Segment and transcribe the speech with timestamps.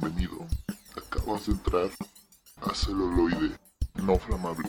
[0.00, 0.46] Bienvenido.
[0.96, 1.90] Acabas de entrar
[2.62, 3.56] a celuloide
[3.94, 4.68] no flamable.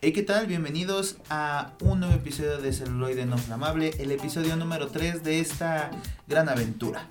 [0.00, 0.48] Hey, ¿qué tal?
[0.48, 5.90] Bienvenidos a un nuevo episodio de Celuloide No Flamable, el episodio número 3 de esta
[6.26, 7.06] gran aventura.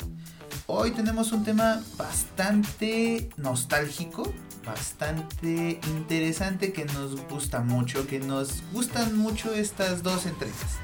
[0.66, 4.34] Hoy tenemos un tema bastante nostálgico,
[4.66, 10.78] bastante interesante que nos gusta mucho, que nos gustan mucho estas dos entregas.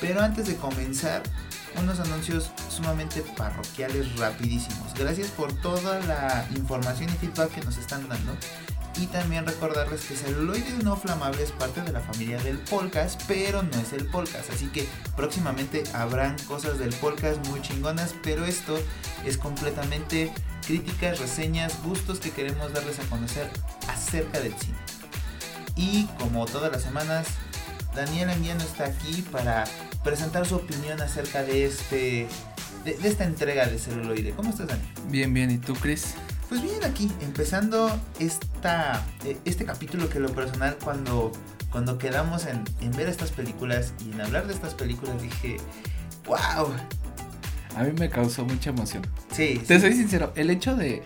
[0.00, 1.22] Pero antes de comenzar,
[1.82, 4.94] unos anuncios sumamente parroquiales rapidísimos.
[4.94, 8.32] Gracias por toda la información y feedback que nos están dando.
[9.00, 13.62] Y también recordarles que celuloide no flamable es parte de la familia del podcast, pero
[13.62, 14.50] no es el podcast.
[14.50, 18.78] Así que próximamente habrán cosas del podcast muy chingonas, pero esto
[19.24, 20.32] es completamente
[20.66, 23.48] críticas, reseñas, gustos que queremos darles a conocer
[23.88, 24.78] acerca del cine.
[25.76, 27.26] Y como todas las semanas,
[27.94, 29.64] Daniel Anguiano está aquí para
[30.02, 32.28] presentar su opinión acerca de este
[32.88, 34.30] de, de esta entrega de celuloide.
[34.32, 34.86] ¿Cómo estás, Daniel?
[35.10, 35.50] Bien, bien.
[35.50, 36.14] ¿Y tú, Chris?
[36.48, 41.32] Pues bien, aquí, empezando esta, eh, este capítulo que lo personal cuando,
[41.70, 45.58] cuando quedamos en, en ver estas películas y en hablar de estas películas dije,
[46.26, 46.72] wow.
[47.76, 49.06] A mí me causó mucha emoción.
[49.30, 49.80] Sí, Te sí.
[49.82, 51.02] soy sincero, el hecho de...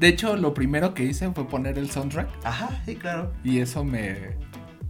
[0.00, 3.32] De hecho, lo primero que hice fue poner el soundtrack Ajá, sí, claro.
[3.44, 4.30] y eso me,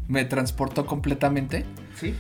[0.09, 1.67] me transportó completamente
[2.01, 2.15] Sí.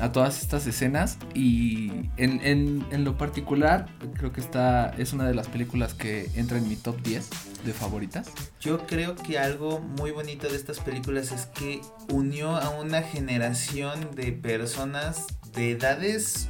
[0.00, 5.26] A todas estas escenas y en, en, en lo particular creo que esta es una
[5.26, 7.30] de las películas que entra en mi top 10
[7.64, 8.28] de favoritas.
[8.60, 14.14] Yo creo que algo muy bonito de estas películas es que unió a una generación
[14.14, 16.48] de personas de edades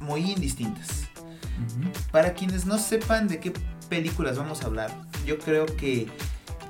[0.00, 1.08] muy indistintas.
[2.10, 3.52] Para quienes no sepan de qué
[3.88, 4.90] películas vamos a hablar,
[5.26, 6.08] yo creo que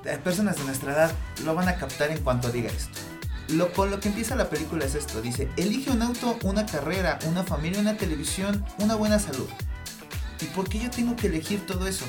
[0.05, 1.13] las personas de nuestra edad
[1.45, 3.00] lo van a captar en cuanto diga esto.
[3.53, 7.19] Lo con lo que empieza la película es esto, dice, elige un auto, una carrera,
[7.27, 9.49] una familia, una televisión, una buena salud.
[10.41, 12.05] ¿Y por qué yo tengo que elegir todo eso?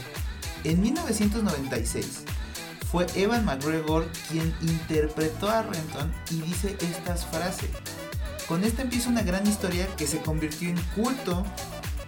[0.63, 2.25] En 1996
[2.91, 7.69] fue Evan McGregor quien interpretó a Renton y dice estas frases.
[8.47, 11.43] Con esta empieza una gran historia que se convirtió en culto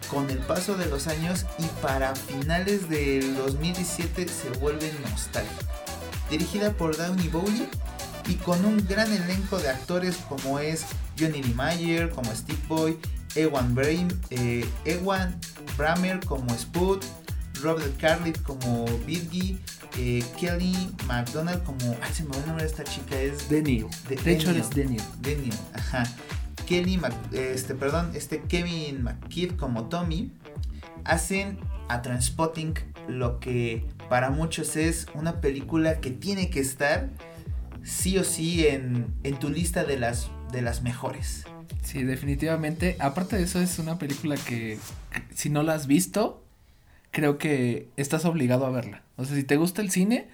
[0.10, 5.66] con el paso de los años y para finales del 2017 se vuelve nostálgica.
[6.30, 7.68] Dirigida por Downey Bowley
[8.28, 10.86] y con un gran elenco de actores como es
[11.20, 12.98] Johnny Lee Mayer como Steve Boy,
[13.36, 15.40] Ewan, Brain, eh, Ewan
[15.78, 17.00] Bramer como Spud,
[17.62, 19.58] Robert Carlett como Birgie,
[19.98, 20.76] eh, Kelly
[21.08, 21.96] McDonald como...
[22.02, 23.50] Ay, se me va el nombre de esta chica, es...
[23.50, 23.88] Daniel.
[24.10, 25.04] De- De, hecho, eres Daniel.
[25.22, 26.04] Daniel, ajá.
[26.68, 30.32] Kelly, Mac- este, perdón, este Kevin McKidd como Tommy
[31.04, 32.74] hacen a Transpotting
[33.08, 37.10] lo que para muchos es una película que tiene que estar
[37.84, 41.46] sí o sí en, en tu lista de las, de las mejores.
[41.82, 42.96] Sí, definitivamente.
[43.00, 44.78] Aparte de eso, es una película que
[45.34, 46.44] si no la has visto,
[47.12, 49.04] creo que estás obligado a verla.
[49.18, 50.30] O sea, si te gusta el cine,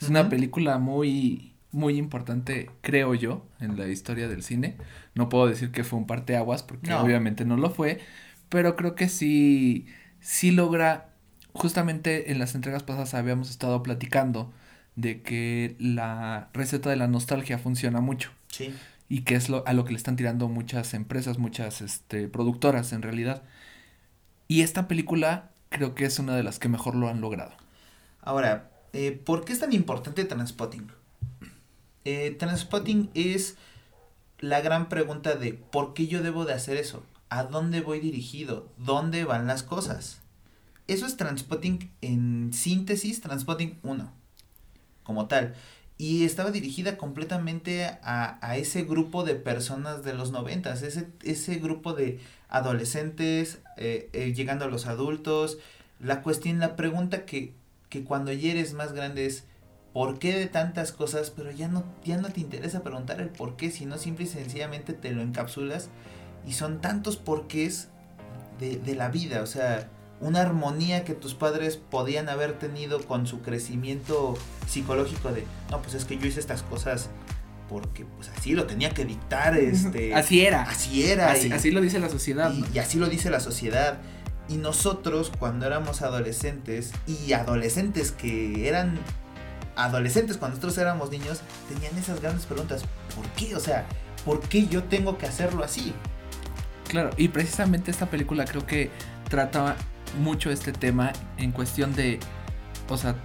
[0.00, 4.76] es una película muy, muy importante, creo yo, en la historia del cine.
[5.14, 7.00] No puedo decir que fue un parteaguas, porque No.
[7.00, 8.00] obviamente no lo fue,
[8.48, 9.86] pero creo que sí,
[10.20, 11.10] sí logra,
[11.52, 14.52] justamente en las entregas pasadas habíamos estado platicando
[14.96, 18.72] de que la receta de la nostalgia funciona mucho Sí.
[19.08, 22.92] y que es lo, a lo que le están tirando muchas empresas, muchas este, productoras
[22.92, 23.42] en realidad.
[24.46, 27.52] Y esta película creo que es una de las que mejor lo han logrado.
[28.22, 30.86] Ahora, eh, ¿por qué es tan importante Transpotting?
[32.04, 33.56] Eh, Transpotting es
[34.38, 37.04] la gran pregunta de ¿por qué yo debo de hacer eso?
[37.30, 38.68] ¿A dónde voy dirigido?
[38.76, 40.20] ¿Dónde van las cosas?
[40.86, 44.12] Eso es Transpotting en síntesis, Transpotting 1,
[45.04, 45.54] como tal.
[45.96, 51.56] Y estaba dirigida completamente a, a ese grupo de personas de los noventas, ese, ese
[51.56, 55.58] grupo de adolescentes eh, eh, llegando a los adultos.
[56.00, 57.54] La cuestión, la pregunta que,
[57.90, 59.44] que cuando ya eres más grande es
[59.92, 61.30] ¿por qué de tantas cosas?
[61.30, 64.94] Pero ya no, ya no te interesa preguntar el por qué, sino simple y sencillamente
[64.94, 65.88] te lo encapsulas
[66.46, 67.88] y son tantos porqués
[68.58, 69.88] de, de la vida, o sea,
[70.24, 75.94] una armonía que tus padres podían haber tenido con su crecimiento psicológico de, no, pues
[75.94, 77.10] es que yo hice estas cosas
[77.68, 80.14] porque pues así lo tenía que dictar, este...
[80.14, 80.62] Así era.
[80.62, 81.30] Así era.
[81.32, 82.52] Así, y- así lo dice la sociedad.
[82.52, 82.66] y, ¿no?
[82.72, 83.98] y así lo dice la sociedad.
[84.48, 88.98] Y nosotros, cuando éramos adolescentes, y adolescentes que eran
[89.76, 91.40] adolescentes cuando nosotros éramos niños,
[91.72, 92.84] tenían esas grandes preguntas.
[93.16, 93.56] ¿Por qué?
[93.56, 93.86] O sea,
[94.24, 95.94] ¿por qué yo tengo que hacerlo así?
[96.88, 98.90] Claro, y precisamente esta película creo que
[99.28, 99.76] trata
[100.20, 102.20] mucho este tema en cuestión de,
[102.88, 103.16] o sea,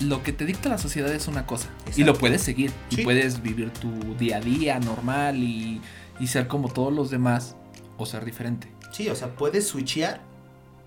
[0.00, 3.00] lo que te dicta la sociedad es una cosa y lo puedes seguir Sí.
[3.00, 5.80] y puedes vivir tu día a día normal y,
[6.20, 7.56] y ser como todos los demás
[7.96, 8.70] o ser diferente.
[8.92, 10.20] Sí, o sea, puedes switchear.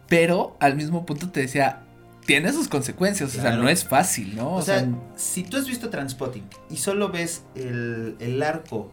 [0.07, 1.81] Pero al mismo punto te decía,
[2.25, 4.53] tiene sus consecuencias, o sea, no es fácil, ¿no?
[4.53, 8.91] O, sea, si tú has visto Transpotting y solo ves el, el arco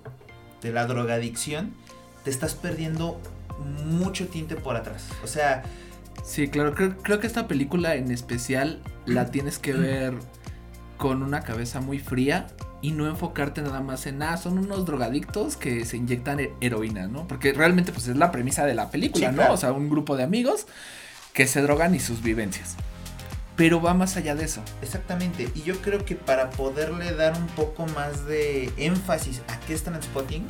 [0.63, 1.75] de la drogadicción,
[2.25, 3.21] te estás perdiendo
[3.87, 5.05] mucho tinte por atrás.
[5.23, 5.63] O sea,
[6.23, 10.15] Sí, claro, creo, creo que esta película en especial la tienes que ver
[10.97, 12.47] con una cabeza muy fría
[12.81, 17.07] y no enfocarte nada más en, ah, son unos drogadictos que se inyectan he- heroína,
[17.09, 17.27] ¿no?
[17.27, 19.39] Porque realmente pues es la premisa de la película, Sí, ¿no?
[19.43, 19.55] claro.
[19.55, 20.67] O sea, un grupo de amigos
[21.33, 22.77] que se drogan y sus vivencias.
[23.57, 24.63] Pero va más allá de eso.
[24.81, 25.49] exactamente.
[25.55, 29.83] Y yo creo que para poderle dar un poco más de énfasis a qué es
[29.85, 30.45] Transpotting,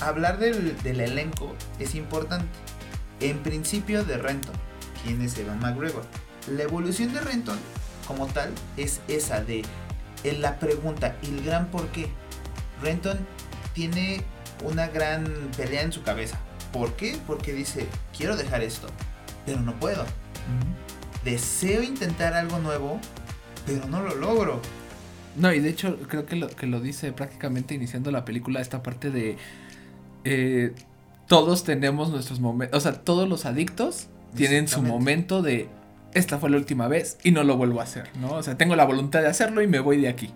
[0.00, 2.46] hablar del, del elenco es importante.
[3.20, 4.54] En principio de Renton,
[5.04, 6.04] quien es Evan McGregor.
[6.50, 7.58] La evolución de Renton,
[8.06, 9.62] como tal, es esa de
[10.24, 12.08] en la pregunta y el gran por qué.
[12.82, 13.18] Renton
[13.74, 14.22] tiene
[14.64, 15.24] una gran
[15.56, 16.38] pelea en su cabeza.
[16.72, 17.18] ¿Por qué?
[17.26, 18.88] Porque dice, quiero dejar esto,
[19.44, 20.04] pero no puedo.
[21.24, 22.98] Deseo intentar algo nuevo,
[23.66, 24.60] pero no lo logro.
[25.36, 28.82] No, y de hecho creo que lo, que lo dice prácticamente iniciando la película, esta
[28.82, 29.36] parte de...
[30.24, 30.74] eh,
[31.26, 35.68] todos tenemos nuestros momentos, o sea, todos los adictos tienen su momento de...
[36.14, 38.32] Esta fue la última vez y no lo vuelvo a hacer, ¿no?
[38.32, 40.30] O sea, tengo la voluntad de hacerlo y me voy de aquí.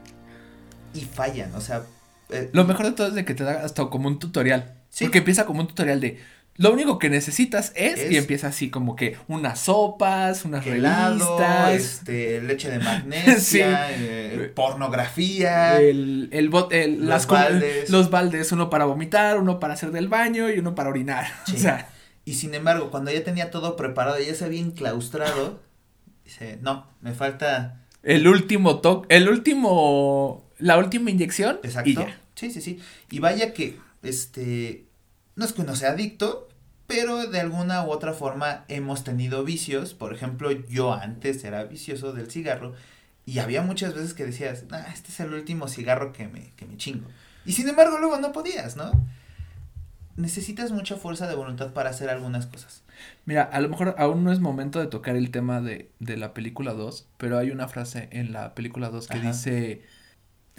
[0.94, 1.82] Y fallan, o sea...
[2.30, 4.72] eh, Lo mejor de todo es de que te da hasta como un tutorial.
[4.88, 5.04] Sí.
[5.04, 6.18] Porque empieza como un tutorial de...
[6.58, 11.36] Lo único que necesitas es, Es- y empieza así como que unas sopas, unas helado,
[11.38, 13.94] revistas, este, leche de magnesia, Sí.
[14.00, 15.78] eh, pornografía.
[15.80, 17.90] el, el, bot- el- Los las baldes.
[17.90, 21.26] los baldes, uno para vomitar, uno para hacer del baño y uno para orinar.
[21.46, 21.56] Sí.
[21.56, 21.88] O sea,
[22.26, 25.62] Y sin embargo, cuando ya tenía todo preparado, ya se había enclaustrado,
[26.24, 27.86] dice, no, me falta...
[28.02, 31.88] el último toque, el último, la última inyección Exacto.
[31.88, 32.20] y ya.
[32.34, 32.80] Sí, sí, sí.
[33.12, 34.86] Y vaya que, este,
[35.36, 36.48] no es que uno sea adicto,
[36.88, 39.94] pero de alguna u otra forma hemos tenido vicios.
[39.94, 42.74] Por ejemplo, yo antes era vicioso del cigarro
[43.24, 46.66] y había muchas veces que decías, ah, este es el último cigarro que me, que
[46.66, 47.08] me chingo.
[47.44, 48.90] Y sin embargo, luego no podías, ¿no?
[50.16, 52.82] Necesitas mucha fuerza de voluntad para hacer algunas cosas.
[53.26, 56.32] Mira, a lo mejor aún no es momento de tocar el tema de, de la
[56.32, 59.28] película 2, pero hay una frase en la película 2 que Ajá.
[59.28, 59.82] dice,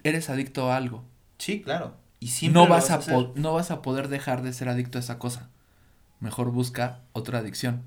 [0.03, 1.03] eres adicto a algo.
[1.39, 1.95] Sí, claro.
[2.19, 2.99] Y siempre No vas, a
[3.35, 5.49] no vas a poder dejar de ser adicto a esa cosa.
[6.19, 7.83] Mejor busca otra adicción.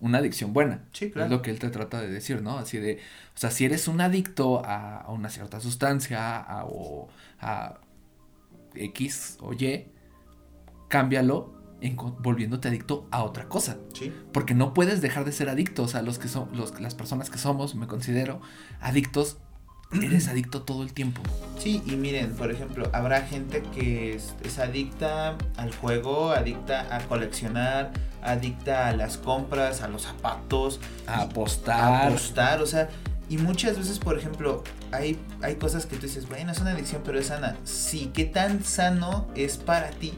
[0.00, 0.84] Una adicción buena.
[0.92, 1.26] Sí, claro.
[1.26, 2.58] Es lo que él te trata de decir, ¿no?
[2.58, 2.94] Así de,
[3.34, 7.08] o sea, si eres un adicto a, a una cierta sustancia a, o
[7.40, 7.78] a
[8.74, 9.86] X o Y,
[10.90, 13.78] cámbialo en volviéndote adicto a otra cosa.
[13.94, 14.12] Sí.
[14.32, 15.84] Porque no puedes dejar de ser adicto.
[15.84, 18.42] O sea, los que son, los, las personas que somos, me considero
[18.82, 19.38] adictos,
[19.92, 21.22] eres adicto todo el tiempo.
[21.58, 27.00] Sí, y miren, por ejemplo, habrá gente que es, es adicta al juego, adicta a
[27.08, 32.08] coleccionar, adicta a las compras, a los zapatos, A a apostar.
[32.08, 32.90] apostar, o sea,
[33.30, 37.00] y muchas veces, por ejemplo, hay, hay cosas que tú dices, bueno, es una adicción,
[37.04, 37.56] pero es sana.
[37.64, 40.12] Sí, ¿qué tan sano es para ti?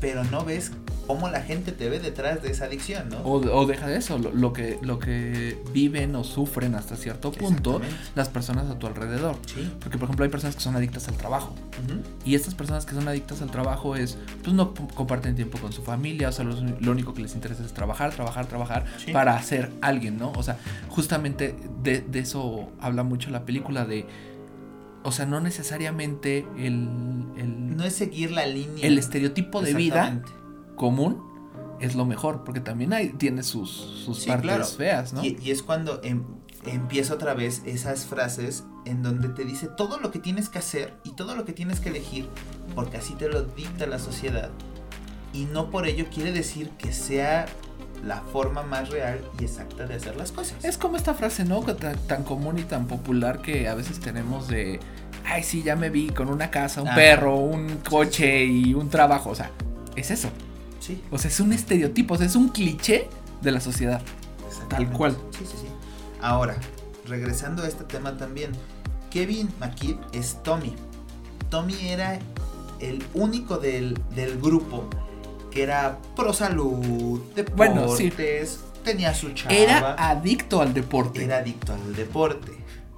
[0.00, 0.72] Pero no ves
[1.06, 3.18] cómo la gente te ve detrás de esa adicción, ¿no?
[3.22, 7.32] O, o deja de eso, lo, lo que, lo que viven o sufren hasta cierto
[7.32, 7.80] punto
[8.14, 9.34] las personas a tu alrededor.
[9.52, 9.72] Sí.
[9.80, 11.52] Porque, por ejemplo, hay personas que son adictas al trabajo.
[12.24, 15.82] Y estas personas que son adictas al trabajo es, pues no comparten tiempo con su
[15.82, 19.12] familia, o sea, lo, lo único que les interesa es trabajar, trabajar, trabajar Sí.
[19.12, 20.30] para ser alguien, ¿no?
[20.36, 20.58] O sea,
[20.88, 24.06] justamente de, de eso habla mucho la película de,
[25.02, 26.88] o sea, no necesariamente el,
[27.36, 28.86] el, No es seguir la línea.
[28.86, 30.22] el estereotipo de vida
[30.76, 31.22] común
[31.80, 34.64] es lo mejor, porque también hay, tiene sus, sus Sí, partes claro.
[34.66, 35.24] feas, ¿no?
[35.24, 36.24] Y, y es cuando em-
[36.66, 40.94] empieza otra vez esas frases en donde te dice todo lo que tienes que hacer
[41.04, 42.28] y todo lo que tienes que elegir,
[42.74, 44.50] porque así te lo dicta la sociedad.
[45.32, 47.46] Y no por ello quiere decir que sea
[48.04, 50.64] la forma más real y exacta de hacer las cosas.
[50.64, 51.60] Es como esta frase, ¿no?
[51.60, 54.80] Tan, tan común y tan popular que a veces tenemos de,
[55.24, 56.96] ay, sí, ya me vi con una casa, un Ajá.
[56.96, 59.30] perro, un coche y un trabajo.
[59.30, 59.50] O sea,
[59.96, 60.30] es eso.
[60.78, 63.08] Sí, O sea, es un estereotipo, o sea, es un cliché
[63.42, 64.00] de la sociedad.
[64.48, 64.96] exactamente.
[64.96, 65.16] cual.
[65.30, 65.66] Sí, sí, sí.
[66.22, 66.56] Ahora,
[67.06, 68.52] regresando a este tema también,
[69.10, 70.74] Kevin McKidd es Tommy.
[71.50, 72.18] Tommy era
[72.78, 74.88] el único del, del grupo
[75.50, 78.10] que era pro salud, deportes, Bueno, sí.
[78.84, 81.24] tenía su chava, Era adicto al deporte.
[81.24, 82.52] era adicto al deporte,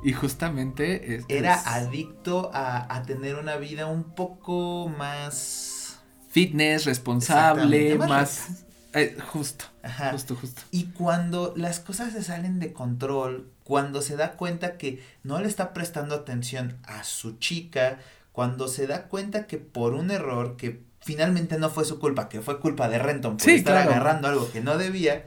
[0.04, 5.98] Y justamente es, era es adicto a, a tener una vida un poco más...
[6.28, 8.64] fitness, responsable, más...
[8.94, 10.10] eh, justo, Ajá.
[10.12, 10.62] justo, justo.
[10.70, 15.46] Y cuando las cosas se salen de control, cuando se da cuenta que no le
[15.48, 17.98] está prestando atención a su chica,
[18.32, 22.40] cuando se da cuenta que por un error que finalmente no fue su culpa, que
[22.40, 23.90] fue culpa de Renton por Sí, estar claro.
[23.90, 25.24] agarrando algo que no debía,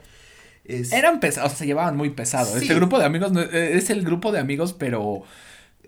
[0.68, 2.52] Es, Eran pesados, o sea, se llevaban muy pesado.
[2.54, 2.62] Sí.
[2.62, 5.22] Este grupo de amigos no- eh, es el grupo de amigos, pero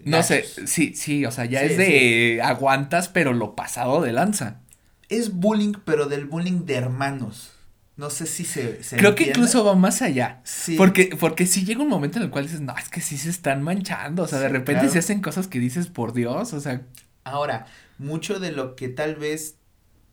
[0.04, 4.12] no sé, sí, sí, o sea, ya Sí, es de aguantas, pero lo pasado de
[4.12, 4.60] lanza.
[5.08, 7.50] es bullying, pero del bullying de hermanos.
[7.96, 8.84] No sé si se.
[8.84, 10.40] se Creo que incluso va más allá.
[10.44, 10.76] Sí.
[10.76, 13.30] Porque, porque sí llega un momento en el cual dices, no, es que sí se
[13.30, 14.22] están manchando.
[14.22, 14.92] O sea, de repente claro.
[14.92, 16.82] se hacen cosas que dices, por Dios, o sea,
[17.24, 17.66] Ahora,
[17.98, 19.56] mucho de lo que tal vez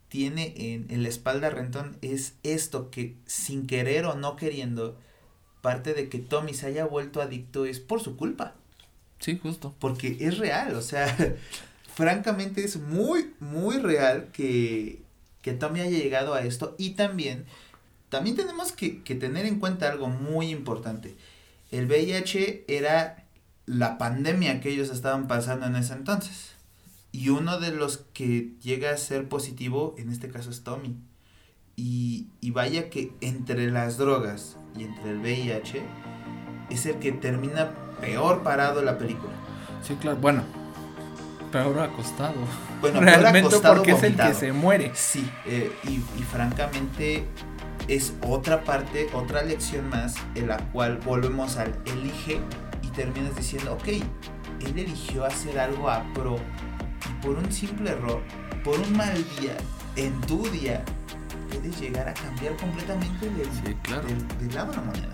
[0.09, 4.97] tiene en, en la espalda Renton es esto que sin querer o no queriendo,
[5.61, 8.53] parte de que Tommy se haya vuelto adicto es por su culpa.
[9.19, 9.75] sí, justo.
[9.79, 11.07] Porque es real, o sea,
[11.95, 15.01] francamente es muy, muy real que,
[15.41, 16.75] que Tommy haya llegado a esto.
[16.77, 17.45] Y también,
[18.09, 21.15] también tenemos que, que tener en cuenta algo muy importante.
[21.71, 23.25] El VIH era
[23.65, 26.54] la pandemia que ellos estaban pasando en ese entonces.
[27.15, 30.97] Y uno de los que llega a ser positivo, en este caso es Tommy.
[31.77, 35.81] Y, y vaya que entre las drogas y entre el VIH
[36.69, 39.31] es el que termina peor parado la película.
[39.81, 40.17] Sí, claro.
[40.17, 40.43] Bueno,
[41.53, 42.33] peor acostado.
[42.81, 44.91] Bueno, peor Realmente acostado, porque es el que se muere.
[44.93, 47.23] Sí, eh, y, y francamente
[47.87, 52.41] es otra parte, otra lección más en la cual volvemos al elige
[52.81, 56.37] y terminas diciendo, ok, él eligió hacer algo a pro
[57.25, 58.21] por un simple error,
[58.63, 59.57] por un mal día,
[59.95, 60.83] en tu día,
[61.51, 64.07] puedes llegar a cambiar completamente del, Sí, claro.
[64.07, 65.13] del, del lado de la moneda.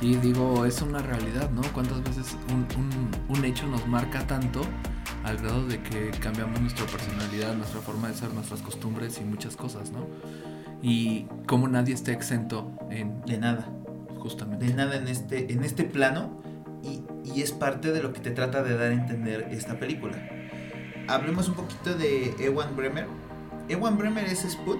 [0.00, 1.62] Y digo, es una realidad, ¿no?
[1.72, 4.62] ¿Cuántas veces un, un, un hecho nos marca tanto
[5.24, 9.56] al grado de que cambiamos nuestra personalidad, nuestra forma de ser, nuestras costumbres y muchas
[9.56, 10.06] cosas, ¿no?
[10.80, 13.68] Y como nadie está exento en De nada.
[14.20, 14.66] justamente.
[14.66, 16.40] de nada en este, en este plano
[16.84, 17.02] y,
[17.34, 20.16] y es parte de lo que te trata de dar a entender esta película.
[21.08, 23.06] Hablemos un poquito de Ewan Bremer.
[23.68, 24.78] Ewan Bremer es Spud,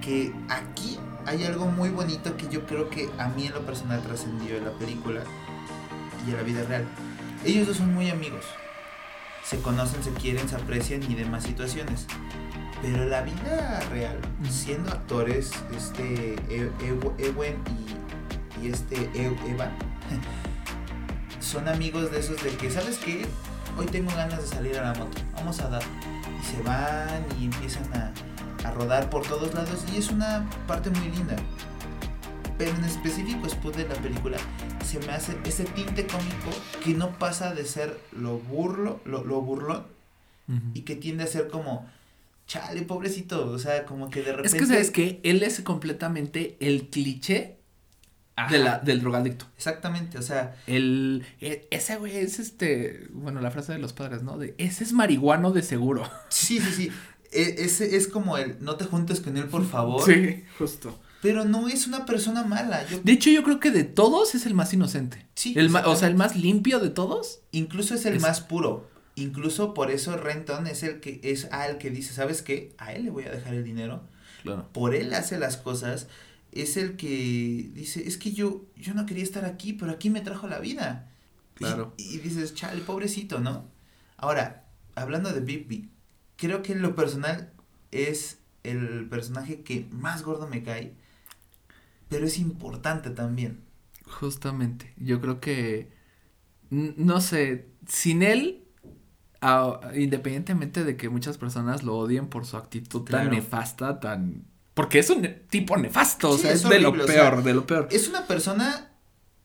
[0.00, 4.02] que aquí hay algo muy bonito que yo creo que a mí en lo personal
[4.02, 5.20] trascendió en la película
[6.26, 6.84] y en la vida real.
[7.44, 8.44] Ellos dos son muy amigos.
[9.44, 12.06] Se conocen, se quieren, se aprecian y demás situaciones.
[12.82, 14.18] Pero la vida real,
[14.50, 17.56] siendo actores, este E- Ew- Ewen
[18.60, 19.70] y, y este E- Eva,
[21.40, 23.26] son amigos de esos de que, ¿sabes qué?
[23.76, 25.82] Hoy tengo ganas de salir a la moto, vamos a dar.
[26.40, 28.12] Y se van y empiezan a,
[28.64, 29.84] a rodar por todos lados.
[29.92, 31.36] Y es una parte muy linda.
[32.56, 34.38] Pero en específico después de la película
[34.84, 36.50] se me hace ese tinte cómico
[36.84, 39.84] que no pasa de ser lo burlo, lo, lo burlón.
[40.74, 41.86] Y que tiende a ser como,
[42.46, 44.48] chale, pobrecito, o sea, como que de repente...
[44.48, 47.56] Es que, ¿sabes que Él es completamente el cliché
[48.50, 49.46] de la, del drogadicto.
[49.56, 54.22] Exactamente, o sea, El, e- ese güey es este, bueno, la frase de los padres,
[54.22, 54.38] ¿no?
[54.38, 56.08] De, ese es marihuano de seguro.
[56.28, 56.92] sí, sí, sí.
[57.32, 60.04] E- Ese es como el no te juntes con él, por favor.
[60.04, 61.00] Sí, justo.
[61.22, 62.86] Pero no es una persona mala.
[62.88, 65.26] Yo, De hecho, yo creo que de todos es el más inocente.
[65.34, 67.40] Sí, El o sea, el más limpio de todos.
[67.50, 68.88] incluso es el Es- más puro.
[69.16, 72.74] Incluso por eso Renton es el que es al que dice, ¿sabes qué?
[72.78, 74.02] A él le voy a dejar el dinero.
[74.42, 74.68] Claro.
[74.72, 76.08] Por él hace las cosas.
[76.54, 80.20] Es el que dice, es que yo, yo no quería estar aquí, pero aquí me
[80.22, 81.10] trajo la vida.
[81.10, 81.94] Y- Claro.
[81.96, 83.68] Y, dices, chale, pobrecito, ¿no?
[84.16, 85.90] Ahora, hablando de Bigby,
[86.36, 87.52] creo que en lo personal
[87.90, 90.94] es el personaje que más gordo me cae,
[92.08, 93.60] pero es importante también.
[94.06, 94.94] Justamente.
[94.96, 95.90] Yo creo que.
[96.70, 97.68] No sé.
[97.88, 98.64] Sin él.
[99.94, 104.44] independientemente de que muchas personas lo odien por su actitud tan nefasta, tan.
[104.74, 106.30] Porque es un tipo nefasto.
[106.30, 107.88] o sea, es es, de lo o peor, sea, de lo peor.
[107.90, 108.90] Es una persona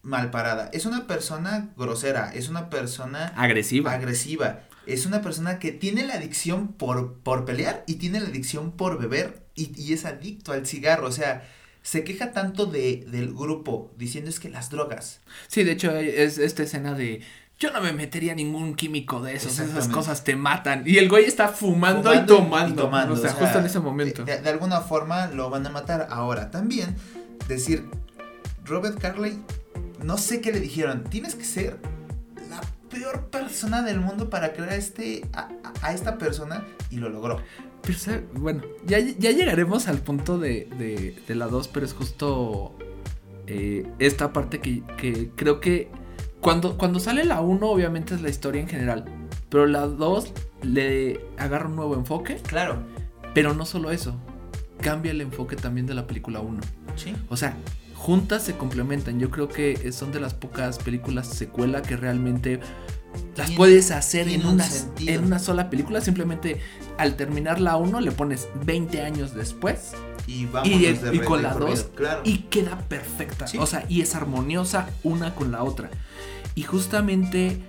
[0.02, 3.92] mal parada, es una persona grosera, es una persona Agresiva.
[3.94, 8.72] agresiva, es una persona que tiene la adicción por, por pelear y tiene la adicción
[8.72, 11.48] por beber y, y es adicto al cigarro, o sea,
[11.84, 16.38] se queja tanto de, del grupo diciendo es que las drogas, Sí, de hecho, es
[16.38, 17.22] esta escena de.
[17.60, 20.84] Yo no me metería ningún químico de esos, esas cosas te matan.
[20.86, 23.66] Y el güey está fumando, fumando y, tomando, tomando, O sea, o sea, justo en
[23.66, 24.24] ese momento.
[24.24, 26.08] De, de alguna forma lo van a matar.
[26.10, 26.96] Ahora, también
[27.50, 27.86] decir,
[28.66, 29.38] Robert Carley,
[30.02, 31.80] no sé qué le dijeron, tienes que ser
[32.50, 35.50] la peor persona del mundo para crear este, a,
[35.82, 37.42] a- a esta persona y lo logró.
[37.82, 38.24] Pero, ¿sabe?
[38.36, 42.74] bueno, ya, ya llegaremos al punto de, de, de la 2, pero es justo
[43.48, 45.90] eh, esta parte que, que creo que
[46.42, 49.06] cuando, cuando sale la 1 obviamente es la historia en general,
[49.50, 52.84] pero la 2 le agarra un nuevo enfoque, Claro,
[53.34, 54.16] pero no solo eso,
[54.82, 56.60] cambia el enfoque también de la película 1.
[56.96, 57.16] sí.
[57.30, 57.56] O sea,
[57.96, 59.20] juntas se complementan.
[59.20, 62.60] Yo creo que son de las pocas películas secuela que realmente
[63.36, 65.14] las puedes hacer en una, sentido.
[65.14, 66.02] en una sola película.
[66.02, 66.62] Simplemente
[66.98, 69.92] al terminar la 1 le pones 20 años después
[70.28, 72.22] y y, de y con la corrido, 2 claro.
[72.24, 73.48] y queda perfecta.
[73.48, 73.58] Sí.
[73.58, 75.90] O sea, y es armoniosa una con la otra.
[76.56, 77.62] Y justamente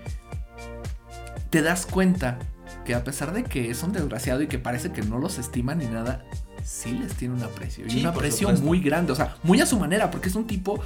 [1.51, 2.39] te das cuenta
[2.85, 5.75] que a pesar de que es un desgraciado y que parece que no los estima
[5.75, 6.25] ni nada,
[6.65, 7.85] sí les tiene un aprecio.
[7.89, 9.13] Y un aprecio muy grande.
[9.13, 10.81] O sea, muy a su manera, porque es un tipo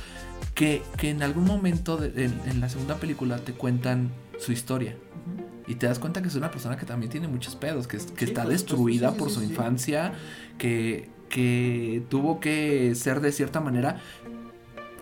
[0.55, 4.97] que, que en algún momento de- en, en la segunda película te cuentan su historia.
[5.67, 8.05] Y te das cuenta que es una persona que también tiene muchos pedos, que, que
[8.05, 10.13] Sí, está destruida sí, por su infancia,
[10.59, 14.01] que, que tuvo que ser de cierta manera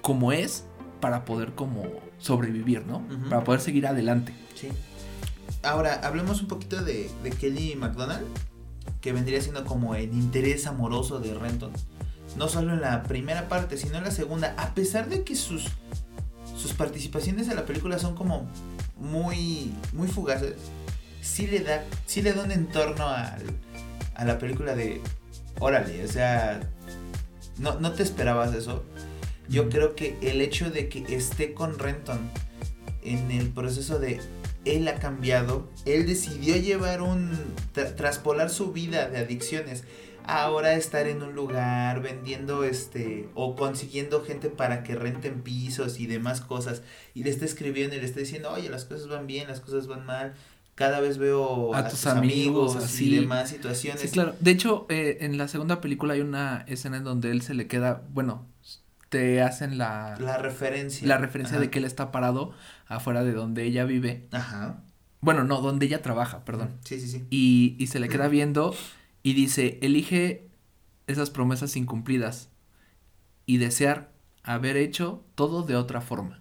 [0.02, 0.64] como es
[1.00, 1.84] para poder como
[2.18, 3.02] sobrevivir, ¿no?
[3.28, 4.32] Para poder seguir adelante.
[4.54, 4.68] Sí.
[5.64, 8.26] Ahora, hablemos un poquito de, de Kelly McDonald,
[9.00, 11.72] que vendría siendo como el interés amoroso de Renton.
[12.36, 14.54] No solo en la primera parte, sino en la segunda.
[14.56, 15.66] A pesar de que sus,
[16.56, 18.48] sus participaciones en la película son como
[18.96, 20.54] muy, muy fugaces,
[21.20, 23.42] sí le da, sí le da un entorno al-
[24.14, 25.00] a la película de,
[25.58, 26.60] órale, o sea,
[27.58, 28.84] no, no te esperabas eso.
[29.48, 32.30] Yo creo que el hecho de que esté con Renton
[33.04, 34.20] en el proceso de
[34.64, 37.32] él ha cambiado, él decidió llevar un
[37.74, 39.82] tra- traspolar su vida de adicciones
[40.26, 46.06] ahora estar en un lugar vendiendo este o consiguiendo gente para que renten pisos y
[46.06, 46.82] demás cosas
[47.14, 49.86] y le está escribiendo y le está diciendo, "Oye, las cosas van bien, las cosas
[49.86, 50.34] van mal."
[50.74, 53.12] Cada vez veo A a, tus tus amigos, amigos, así.
[53.14, 54.00] y demás situaciones.
[54.00, 54.34] Sí, claro.
[54.40, 57.66] De hecho, eh, en la segunda película hay una escena en donde él se le
[57.66, 58.46] queda, bueno,
[59.10, 61.06] te hacen la, La referencia.
[61.06, 61.64] la referencia Ajá.
[61.64, 62.52] de que él está parado
[62.88, 64.26] afuera de donde ella vive.
[64.32, 64.82] Ajá.
[65.20, 66.70] Bueno, no, donde ella trabaja, perdón.
[66.84, 67.24] Sí, sí, sí.
[67.28, 68.74] Y, y se le queda viendo
[69.22, 70.48] y dice, elige
[71.06, 72.50] esas promesas incumplidas
[73.46, 74.12] y desear
[74.42, 76.38] haber hecho todo de otra forma.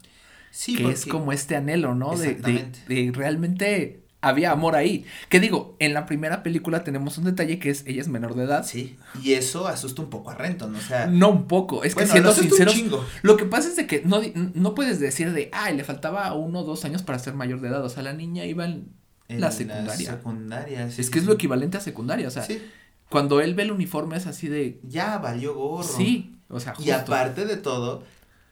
[0.52, 2.18] Sí, que es como este anhelo, ¿no?
[2.18, 5.06] De, de, realmente había amor ahí.
[5.30, 8.44] Que digo, en la primera película tenemos un detalle que es, ella es menor de
[8.44, 8.66] edad.
[8.66, 12.06] Sí, y eso asusta un poco a Renton, o sea, No un poco, es que
[12.06, 13.06] siendo sinceros, chingo.
[13.22, 14.22] lo que pasa es de que no,
[14.54, 17.70] no puedes decir de, ay, le faltaba uno o dos años para ser mayor de
[17.70, 18.90] edad, o sea, la niña iba en
[19.32, 20.12] En la secundaria.
[20.12, 22.62] secundaria, sí, es que es lo equivalente a secundaria, o sea, Sí,
[23.10, 25.84] cuando él ve el uniforme es así de, ya valió gorro.
[25.84, 26.94] sí, o sea, Y justo.
[26.96, 28.04] aparte de todo,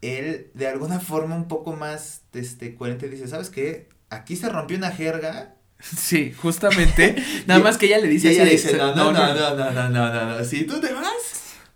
[0.01, 3.89] él de alguna forma un poco más este coherente dice, ¿sabes qué?
[4.09, 5.55] Aquí se rompió una jerga.
[5.81, 7.15] Sí, justamente,
[7.47, 9.71] nada Y- más que ella le Y dice, ella dice, no, no, no, no, no,
[9.71, 11.13] no, no, no, no, si tú te vas.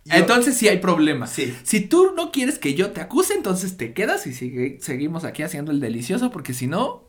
[0.04, 1.26] yo- Entonces sí hay problema.
[1.26, 5.24] sí, Si tú no quieres que yo te acuse, entonces te quedas y sigue, seguimos
[5.24, 7.03] aquí haciendo el delicioso, porque si no,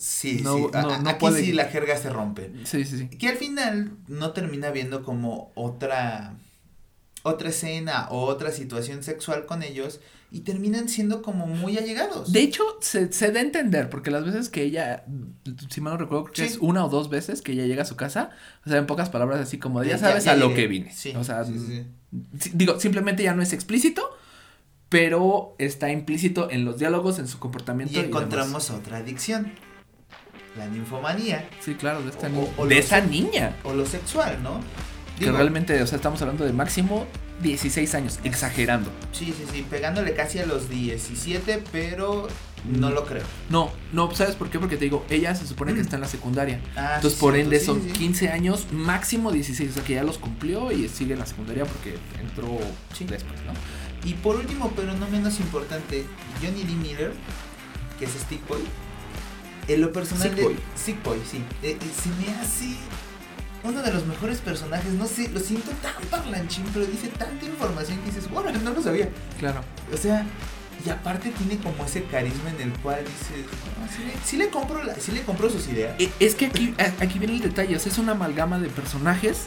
[0.00, 1.44] sí, No, sí, a- no, a- no aquí puede.
[1.44, 2.50] sí la jerga se rompe.
[2.64, 3.08] sí, sí, sí.
[3.08, 6.34] Que al final no termina viendo como otra
[7.22, 12.32] otra escena o otra situación sexual con ellos y terminan siendo como muy allegados.
[12.32, 15.04] De hecho, se, se da a entender, porque las veces que ella,
[15.68, 16.54] si mal no recuerdo, creo que Sí.
[16.54, 18.30] es una o dos veces que ella llega a su casa,
[18.64, 20.94] o sea, en pocas palabras así como de, ya sabes ya a lo que vine.
[20.94, 21.84] Sí, o sea, sí,
[22.54, 24.16] digo, simplemente ya no es explícito,
[24.88, 28.00] pero está implícito en los diálogos, en su comportamiento.
[28.00, 29.52] Y encontramos otra adicción.
[30.56, 33.56] La ninfomanía Sí, claro, de esta, O- de esta niña.
[33.64, 34.60] o lo sexual, ¿no?
[35.18, 37.06] Que realmente, o sea, estamos hablando de máximo
[37.42, 38.90] 16 años, exagerando.
[39.12, 42.26] Sí, sí, sí, pegándole casi a los 17, pero
[42.70, 42.94] no Mm.
[42.94, 43.22] lo creo.
[43.50, 44.58] No, no, ¿sabes por qué?
[44.58, 46.60] Porque te digo, ella se supone que está en la secundaria.
[46.74, 47.98] Ah, Entonces, sí, por ende, sí, son sí, sí.
[47.98, 49.70] 15 años, máximo 16.
[49.70, 52.58] O sea, que ya los cumplió y sigue en la secundaria porque entró
[52.98, 53.52] después, ¿no?
[54.08, 56.04] Y por último, pero no menos importante,
[56.42, 57.12] Johnny Lee Miller,
[57.98, 58.60] que es Stick Boy.
[59.68, 60.56] En lo personal Sick de- Boy.
[60.74, 61.38] Sick Boy, sí.
[61.62, 62.76] Eh, eh, se me hace
[63.62, 64.92] uno de los mejores personajes.
[64.94, 68.82] No sé, lo siento tan parlanchín, pero dice tanta información que dices, bueno, no lo
[68.82, 69.08] sabía.
[69.38, 69.60] Claro.
[69.92, 70.24] O sea,
[70.84, 73.44] y aparte tiene como ese carisma en el cual dices,
[73.78, 75.94] "No, sí, le, sí le compro la- sí le compro sus ideas.
[76.00, 79.42] E- Es que aquí, aquí viene el detalle, o sea, es una amalgama de personajes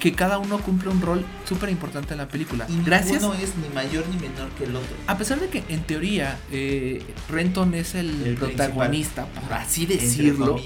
[0.00, 2.66] que cada uno cumple un rol súper importante en la película.
[2.68, 3.20] Y Gracias.
[3.22, 4.96] ninguno es ni mayor ni menor que el otro.
[5.06, 10.56] A pesar de que en teoría eh, Renton es el, El protagonista, por así decirlo.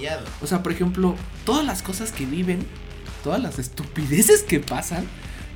[0.40, 2.66] O sea, por ejemplo, todas las cosas que viven,
[3.25, 5.07] todas las estupideces que pasan,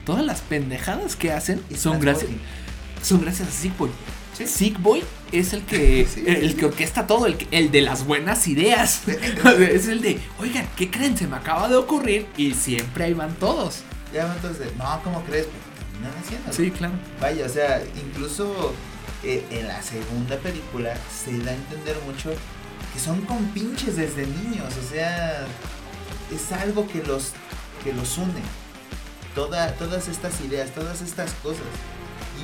[0.04, 2.30] todas las pendejadas que hacen, Es son gracias,
[3.02, 3.90] son gracias a Boy.
[4.36, 4.46] Sí.
[4.46, 6.24] Sick Boy es el que, Sí.
[6.26, 9.02] el, el que orquesta todo, el, el de las buenas ideas.
[9.06, 11.16] es el de, oigan, ¿qué creen?
[11.16, 13.80] Se me acaba de ocurrir y siempre ahí van todos.
[14.12, 15.46] Ya entonces, de, no, ¿cómo crees?
[15.46, 16.52] Terminan.
[16.52, 16.94] Sí, claro.
[17.20, 18.72] Vaya, o sea, incluso
[19.24, 22.30] eh, en la segunda película se da a entender mucho
[22.92, 25.46] que son compinches desde niños, o sea,
[26.34, 27.32] es algo que los,
[27.82, 28.40] que los une.
[29.34, 31.66] Toda, todas estas ideas, todas estas cosas.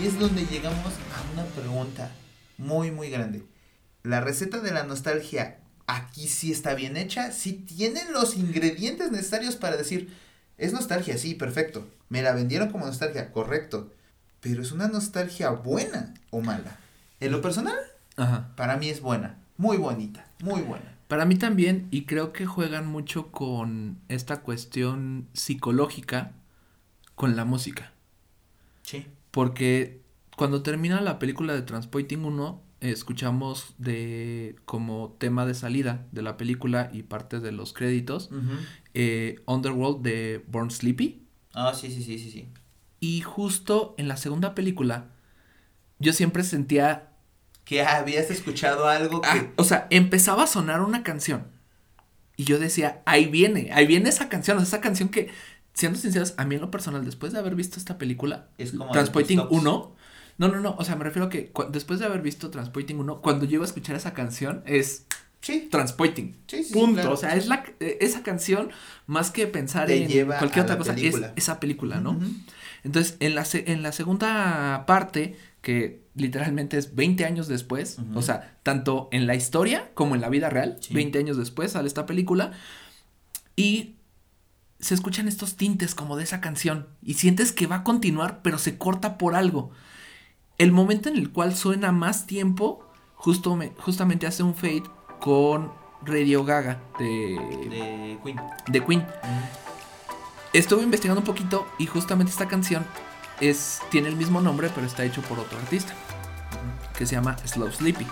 [0.00, 0.92] Y es donde llegamos
[1.32, 2.10] una pregunta
[2.58, 3.42] muy, muy grande.
[4.02, 9.56] La receta de la nostalgia aquí sí está bien hecha, sí tienen los ingredientes necesarios
[9.56, 10.12] para decir,
[10.58, 11.88] Es nostalgia, sí, perfecto.
[12.08, 13.90] Me la vendieron como nostalgia, correcto.
[14.40, 16.78] Pero es una nostalgia buena o mala.
[17.20, 17.76] En lo personal,
[18.16, 18.50] Ajá.
[18.54, 19.38] para mí es buena.
[19.56, 20.96] Muy bonita, muy buena.
[21.08, 26.32] Para mí también, y creo que juegan mucho con esta cuestión psicológica
[27.14, 27.92] con la música.
[28.82, 29.06] Sí.
[29.30, 30.01] Porque
[30.36, 36.22] cuando termina la película de Transpoiting 1, eh, escuchamos de como tema de salida de
[36.22, 38.30] la película y parte de los créditos,
[38.94, 41.26] eh, Underworld de Born Sleepy.
[41.54, 42.48] Ah, sí, sí, sí, sí, sí.
[42.98, 45.10] Y justo en la segunda película,
[45.98, 47.08] yo siempre sentía
[47.64, 49.28] Que habías escuchado algo que...
[49.28, 51.46] Ah, o sea, empezaba a sonar una canción.
[52.36, 54.56] Y yo decía, ahí viene, ahí viene esa canción.
[54.56, 55.30] O sea, esa canción que,
[55.74, 58.90] siendo sinceros, a mí en lo personal, después de haber visto esta película, Es como
[58.90, 59.12] tops.
[59.50, 59.94] 1.
[60.48, 60.74] No, no, no.
[60.78, 63.66] O sea, me refiero a que después de haber visto Transpoiting 1, cuando llego a
[63.66, 65.06] escuchar esa canción, es
[65.40, 66.36] Sí, Transpoiting.
[66.46, 66.94] sí, sí, Punto.
[67.00, 67.12] claro.
[67.12, 68.70] O sea, es la, eh, esa canción,
[69.06, 71.26] más que pensar Te en lleva cualquier otra cosa, película.
[71.28, 72.16] es esa película, ¿no?
[72.84, 78.56] Entonces, en la, en la segunda parte, que literalmente es 20 años después, o sea,
[78.62, 80.94] tanto en la historia como en la vida real, Sí.
[80.94, 82.52] 20 años después sale esta película,
[83.56, 83.96] y
[84.78, 88.58] se escuchan estos tintes como de esa canción, y sientes que va a continuar, pero
[88.58, 89.70] se corta por algo.
[90.62, 92.84] El momento en el cual suena más tiempo,
[93.16, 94.84] justo me- justamente hace un fade
[95.18, 95.72] con
[96.04, 97.06] Radio Gaga de,
[97.68, 98.40] De Queen.
[98.68, 99.06] de Queen.
[100.52, 102.84] Estuve investigando un poquito y justamente esta canción
[103.40, 105.94] es, tiene el mismo nombre, pero está hecho por otro artista,
[106.96, 108.06] que se llama Slow Sleepy.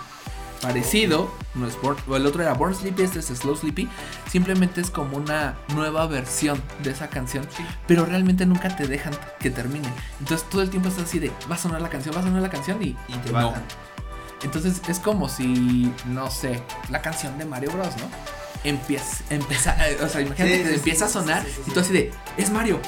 [0.61, 3.89] Parecido, no es Born- o el otro era Born Sleepy, este es Slow Sleepy.
[4.29, 7.63] Simplemente es como una nueva versión de esa canción, Sí.
[7.87, 9.89] pero realmente nunca te dejan que termine.
[10.19, 12.41] Entonces todo el tiempo estás así de, va a sonar la canción, va a sonar
[12.41, 13.47] la canción y, Y te no.
[13.47, 13.63] bajan.
[14.43, 18.09] Entonces es como si, no sé, la canción de Mario Bros, ¿no?
[18.63, 22.11] Empieza, empieza, o sea, imagínate Sí, que sí, empieza a sonar y tú así de,
[22.37, 22.79] es Mario.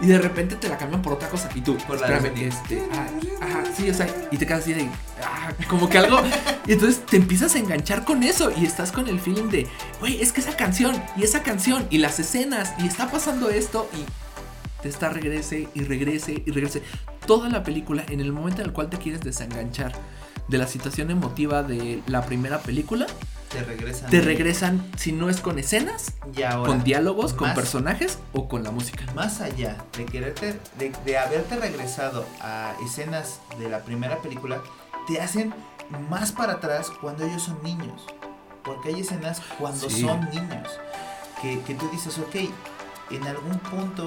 [0.00, 2.82] Y de repente te la cambian por otra cosa y tú, Por la espérame, este,
[2.92, 3.06] ah,
[3.40, 4.88] ajá, sí, o sea, y te quedas así de,
[5.24, 6.20] ah, como que algo,
[6.66, 9.66] y entonces te empiezas a enganchar con eso y estás con el feeling de,
[9.98, 13.88] güey, es que esa canción y esa canción y las escenas y está pasando esto
[13.92, 14.04] y
[14.82, 16.82] te está regrese y regrese y regrese.
[17.26, 19.92] Toda la película en el momento en el cual te quieres desenganchar
[20.46, 23.06] de la situación emotiva de la primera película,
[23.50, 24.10] Te regresan.
[24.10, 28.62] te regresan, si no es con escenas, Y ahora, con diálogos, con personajes o con
[28.62, 29.04] la música.
[29.14, 34.60] Más allá de quererte, de, de haberte regresado a escenas de la primera película,
[35.06, 35.54] te hacen
[36.10, 38.04] más para atrás cuando ellos son niños.
[38.64, 40.02] Porque hay escenas cuando Sí.
[40.02, 40.68] son niños.
[41.40, 42.50] Que, que tú dices, ok,
[43.12, 44.06] en algún punto,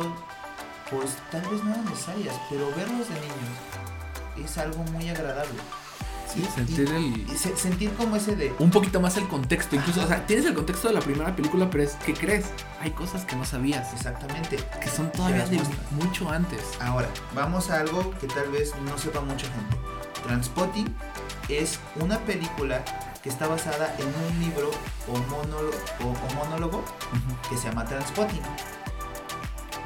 [0.91, 5.49] pues tal vez no eran necesarias, pero verlos de niños es algo muy agradable.
[6.33, 10.05] Sí, sentir el- se- sentir como ese de, Un poquito más el contexto, incluso, Ajá.
[10.05, 12.45] o sea, tienes el contexto de la primera película, pero es, ¿qué crees?
[12.79, 15.59] Hay cosas que no sabías, exactamente, que son todavía de
[15.91, 16.61] mucho antes.
[16.79, 19.77] Ahora, vamos a algo que tal vez no sepa mucha gente.
[20.23, 20.95] Transpotting
[21.49, 22.83] es una película
[23.23, 24.71] que está basada en un libro
[25.07, 25.71] o monólogo,
[26.03, 26.83] o, o monólogo
[27.49, 28.41] que se llama Transpotting.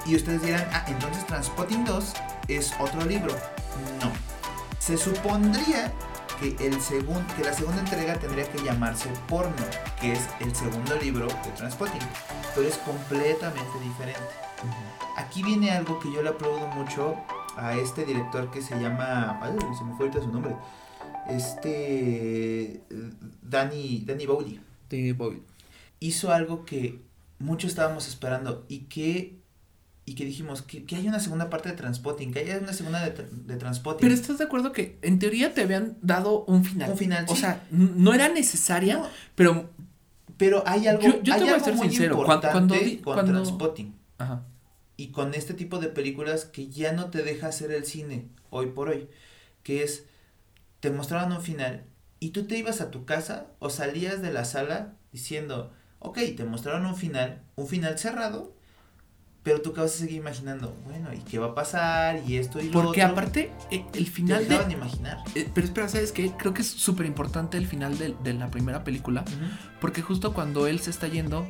[0.05, 2.13] Y ustedes dirán, ah, entonces Transpotting 2
[2.47, 3.33] es otro libro.
[4.01, 4.11] No.
[4.79, 5.91] Se supondría
[6.37, 9.55] que, el segun- que la segunda entrega tendría que llamarse Porno,
[9.99, 12.01] que es el segundo libro de Transpotting.
[12.53, 14.29] Pero es completamente diferente.
[15.17, 17.15] Aquí viene algo que yo le aplaudo mucho
[17.57, 19.39] a este director que se llama.
[19.41, 20.55] Ay, se me fue ahorita su nombre.
[21.27, 22.81] Este.
[23.41, 24.59] Danny, Danny Bowley.
[24.89, 25.41] Danny Boyle.
[25.99, 27.01] Hizo algo que
[27.39, 29.39] muchos estábamos esperando y que.
[30.07, 33.03] Y que dijimos que, que haya una segunda parte de Transpotting, que haya una segunda
[33.03, 34.01] de, de Transpotting.
[34.01, 36.91] Pero estás de acuerdo que en teoría te habían dado un final.
[36.91, 37.41] Un final, O sí.
[37.41, 39.69] sea, no era necesaria, No, pero.
[40.37, 42.97] pero hay algo, Yo- yo te hay voy a ser muy sincero, importante cuando di-
[42.97, 43.95] con cuando- Transpotting.
[44.17, 44.43] Ajá.
[44.97, 48.67] y con este tipo de películas que ya no te deja hacer el cine hoy
[48.67, 49.09] por hoy,
[49.63, 50.05] que es,
[50.79, 51.83] te mostraban un final
[52.21, 56.45] y tú te ibas a tu casa o salías de la sala diciendo, ok, te
[56.45, 58.54] mostraron un final, un final cerrado,
[59.45, 62.19] pero tu cabeza sigue imaginando, bueno, ¿y qué va a pasar?
[62.27, 63.13] Y esto y lo Porque otro.
[63.13, 64.45] aparte, eh, el te final de.
[64.49, 65.19] dejaban imaginar.
[65.35, 66.31] eh, pero espera, ¿sabes qué?
[66.37, 69.23] Creo que es súper importante el final de, de la primera película.
[69.79, 71.47] Porque justo cuando él se está yendo,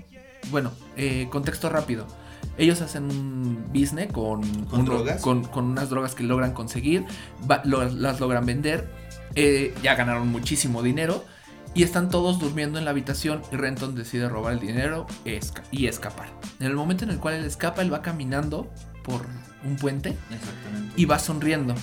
[0.52, 2.06] bueno, eh, contexto rápido.
[2.58, 5.22] Ellos hacen un business con, ¿Con drogas?
[5.22, 7.06] con, con unas drogas que logran conseguir,
[7.50, 8.90] va- lo- las logran vender,
[9.36, 11.24] eh, ya ganaron muchísimo dinero
[11.76, 15.86] y están todos durmiendo en la habitación y Renton decide robar el dinero esca- y
[15.88, 16.30] escapar.
[16.60, 18.68] En el momento en el cual él escapa, él va caminando
[19.04, 19.26] por
[19.64, 20.16] un puente
[20.96, 21.76] y va sonriendo.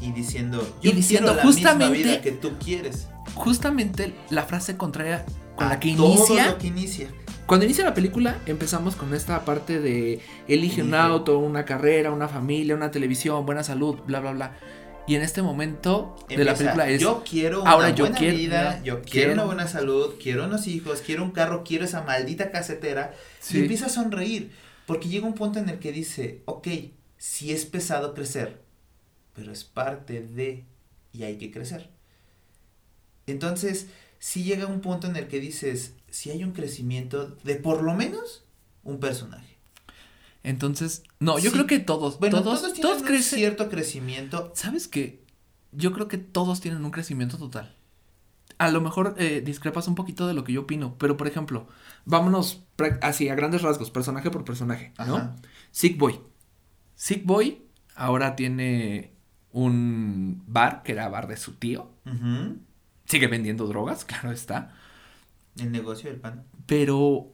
[0.00, 3.08] Y diciendo, Y yo diciendo quiero la misma justamente- vida que tú quieres.
[3.34, 5.24] Justamente la frase contraria
[5.56, 7.08] con A la que inicia lo que inicia.
[7.46, 12.28] Cuando inicia la película, empezamos con esta parte de elige un auto, una carrera, una
[12.28, 14.56] familia, una televisión, buena salud, bla, bla, bla.
[15.06, 17.00] Y en este momento de la película es.
[17.00, 20.66] yo quiero una ahora yo quiero- vida, yo quiero, quiero- una buena salud, quiero unos
[20.66, 23.14] hijos, quiero un carro, quiero esa maldita casetera.
[23.40, 23.58] Sí.
[23.58, 24.50] Y empieza a sonreír,
[24.86, 26.68] porque llega un punto en el que dice, ok,
[27.18, 28.60] sí es pesado crecer,
[29.34, 30.64] pero es parte de,
[31.12, 31.88] y hay que crecer.
[33.26, 33.86] Entonces,
[34.18, 37.94] sí llega un punto en el que dices, si hay un crecimiento de por lo
[37.94, 38.44] menos
[38.84, 39.56] un personaje.
[40.42, 41.54] Entonces, no, yo Sí.
[41.54, 43.38] creo que todos, Bueno, todos, todos, todos, tienen un crecen.
[43.38, 44.52] cierto crecimiento.
[44.54, 45.24] ¿Sabes qué?
[45.72, 47.74] Yo creo que todos tienen un crecimiento total.
[48.58, 51.66] A lo mejor eh, discrepas un poquito de lo que yo opino, pero por ejemplo,
[52.06, 52.62] vámonos
[53.02, 55.16] así a grandes rasgos, personaje por personaje, ¿no?
[55.16, 55.36] Ajá.
[55.72, 56.20] Sick Boy.
[56.94, 57.62] Sick Boy
[57.94, 59.12] ahora tiene
[59.52, 61.90] un bar, que era bar de su tío.
[63.04, 64.74] Sigue vendiendo drogas, claro está.
[65.58, 66.44] El negocio del pan.
[66.66, 67.32] Pero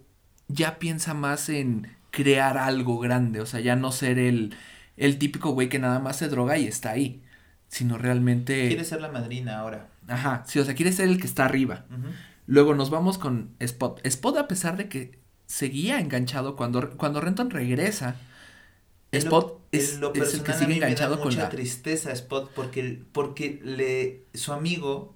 [0.48, 3.40] ya piensa más en crear algo grande.
[3.40, 4.54] O sea, ya no ser el,
[4.96, 7.24] el típico güey que nada más se droga y está ahí.
[7.66, 8.68] Sino realmente.
[8.68, 9.88] Quiere ser la madrina ahora.
[10.06, 10.44] Ajá.
[10.46, 11.86] Sí, o sea, quiere ser el que está arriba.
[12.46, 14.00] Luego nos vamos con Spot.
[14.04, 18.16] Spot, a pesar de que seguía enganchado cuando, cuando Renton regresa.
[19.10, 21.48] En Spot es, lo es el que sigue mí me da enganchado con mucha la.
[21.48, 25.14] tristeza a Spot porque, porque le, su amigo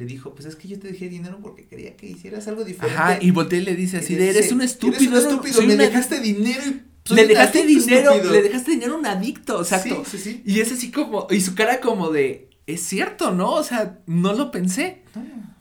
[0.00, 2.98] le dijo, pues es que yo te dejé dinero porque quería que hicieras algo diferente.
[2.98, 4.96] Ajá, y voltea y le dice así: de, eres un estúpido.
[4.96, 6.62] Eres un estúpido, soy me dejaste dinero
[7.10, 8.32] y le dejaste dinero, estúpido".
[8.32, 10.02] le dejaste dinero a un adicto, exacto.
[10.06, 10.42] Sí, sí, sí.
[10.46, 13.52] Y es así como, y su cara como de, es cierto, ¿no?
[13.52, 15.02] O sea, no lo pensé.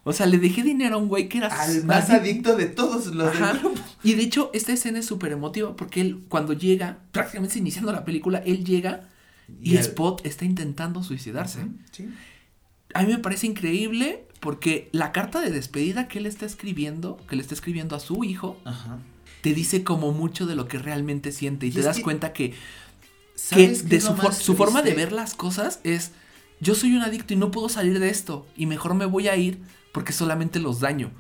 [0.06, 2.56] O sea, le dejé dinero a un güey que era Al más adicto.
[2.56, 3.52] de todos los Ajá.
[3.52, 3.82] del grupo.
[4.04, 8.06] Y de hecho, esta escena es súper emotiva porque él, cuando llega, prácticamente iniciando la
[8.06, 9.02] película, él llega
[9.62, 11.60] y, Spot está intentando suicidarse.
[11.92, 12.08] Sí.
[12.94, 17.36] A mí me parece increíble porque la carta de despedida que él está escribiendo, que
[17.36, 19.00] le está escribiendo a su hijo, Ajá.
[19.42, 22.34] te dice como mucho de lo que realmente siente y, Y te das que- cuenta
[22.34, 22.58] que que
[23.36, 26.12] ¿Sabes qué de su, for- su forma de ver las cosas es
[26.60, 29.36] yo soy un adicto y no puedo salir de esto y mejor me voy a
[29.38, 29.60] ir
[29.94, 31.12] porque solamente los daño.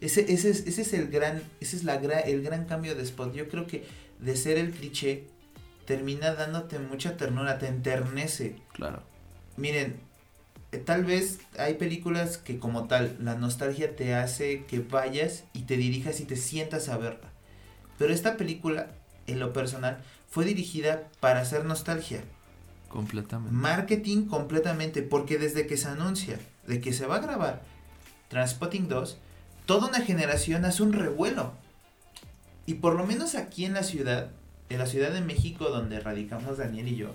[0.00, 3.02] Ese, ese, es, ese es el gran, ese es la gra- el gran cambio de
[3.02, 3.34] Spot.
[3.34, 3.86] Yo creo que
[4.20, 5.26] de ser el cliché
[5.84, 8.56] termina dándote mucha ternura, te enternece.
[8.72, 9.02] Claro.
[9.58, 9.96] Miren,
[10.78, 15.76] tal vez hay películas que como tal la nostalgia te hace que vayas y te
[15.76, 17.30] dirijas y te sientas a verla.
[17.98, 18.88] Pero esta película,
[19.26, 22.22] en lo personal, fue dirigida para hacer nostalgia.
[22.88, 23.52] Completamente.
[23.52, 27.62] Marketing completamente, porque desde que se anuncia de que se va a grabar
[28.28, 29.18] Transpotting 2,
[29.66, 31.52] toda una generación hace un revuelo.
[32.66, 34.30] Y por lo menos aquí en la ciudad,
[34.68, 37.10] en la Ciudad de México, donde radicamos Daniel y yo,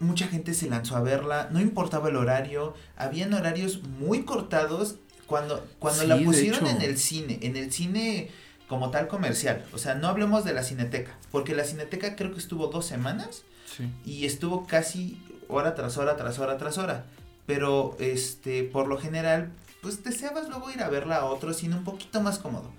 [0.00, 5.66] mucha gente se lanzó a verla, no importaba el horario, habían horarios muy cortados cuando,
[5.78, 8.30] cuando Sí, la pusieron en el cine, en el cine
[8.68, 9.64] como tal comercial.
[9.72, 13.42] O sea, no hablemos de la cineteca, porque la cineteca creo que estuvo dos semanas
[13.76, 13.90] Sí.
[14.04, 17.04] y estuvo casi hora tras hora, tras hora, tras hora.
[17.46, 19.50] Pero, este, por lo general,
[19.82, 22.70] pues deseabas luego ir a verla a otro cine un poquito más cómodo.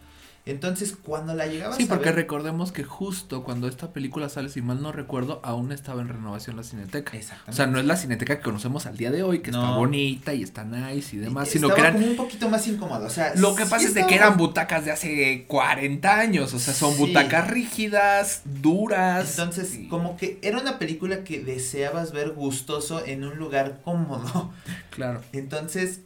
[0.45, 2.15] Entonces, cuando la llegabas Sí, a porque ver...
[2.15, 6.56] recordemos que justo cuando esta película sale, si mal no recuerdo, aún estaba en renovación
[6.56, 7.15] la Cineteca.
[7.15, 7.52] Exactamente.
[7.52, 10.34] O sea, no es la Cineteca que conocemos al día de hoy, que está bonita
[10.34, 11.93] y está nice y demás, sino Estaba que eran...
[12.02, 13.34] como un poquito más incómodo, o sea...
[13.36, 16.73] Lo que sí pasa es de que eran butacas de hace 40 años, o sea,
[16.73, 16.99] son Sí.
[16.99, 19.30] butacas rígidas, duras.
[19.38, 24.52] Entonces, y- como que era una película que deseabas ver gustoso en un lugar cómodo.
[24.89, 25.21] Claro.
[25.32, 26.02] Entonces,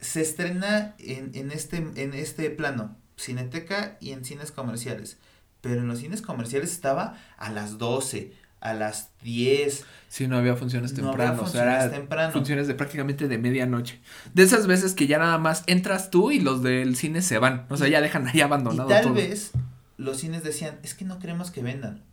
[0.00, 5.18] se estrena en, en, este, en este plano, Cineteca y en cines comerciales.
[5.60, 9.84] Pero en los cines comerciales estaba a las 12, a las 10.
[10.08, 12.32] Sí, no había funciones No había temprano, o sea, funciones temprano.
[12.32, 14.00] funciones de prácticamente de medianoche.
[14.34, 17.66] De esas veces que ya nada más entras tú y los del cine se van,
[17.70, 19.14] o sea, ya dejan ahí Y abandonado tal todo.
[19.14, 19.52] vez
[19.96, 22.04] los cines decían, es que no queremos que vendan.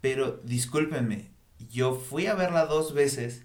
[0.00, 1.30] Pero discúlpenme,
[1.70, 3.42] yo fui a verla dos veces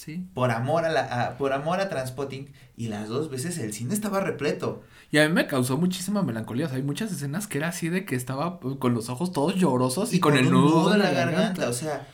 [0.00, 0.26] Sí.
[0.32, 3.92] por amor a la a- por amor a Transpotting y las dos veces el cine
[3.92, 4.82] estaba repleto.
[5.10, 7.90] Y a mí me causó muchísima melancolía, o sea, hay muchas escenas que era así
[7.90, 11.10] de que estaba uh, con los ojos todos llorosos y, con, el nudo en la
[11.10, 11.68] garganta.
[11.68, 12.08] O sea,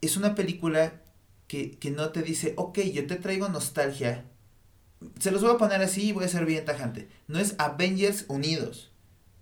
[0.00, 0.94] es una película
[1.46, 4.24] que, que no te dice, ok, yo te traigo nostalgia.
[5.20, 7.08] Se los voy a poner así y voy a ser bien tajante.
[7.28, 8.90] No es Avengers unidos.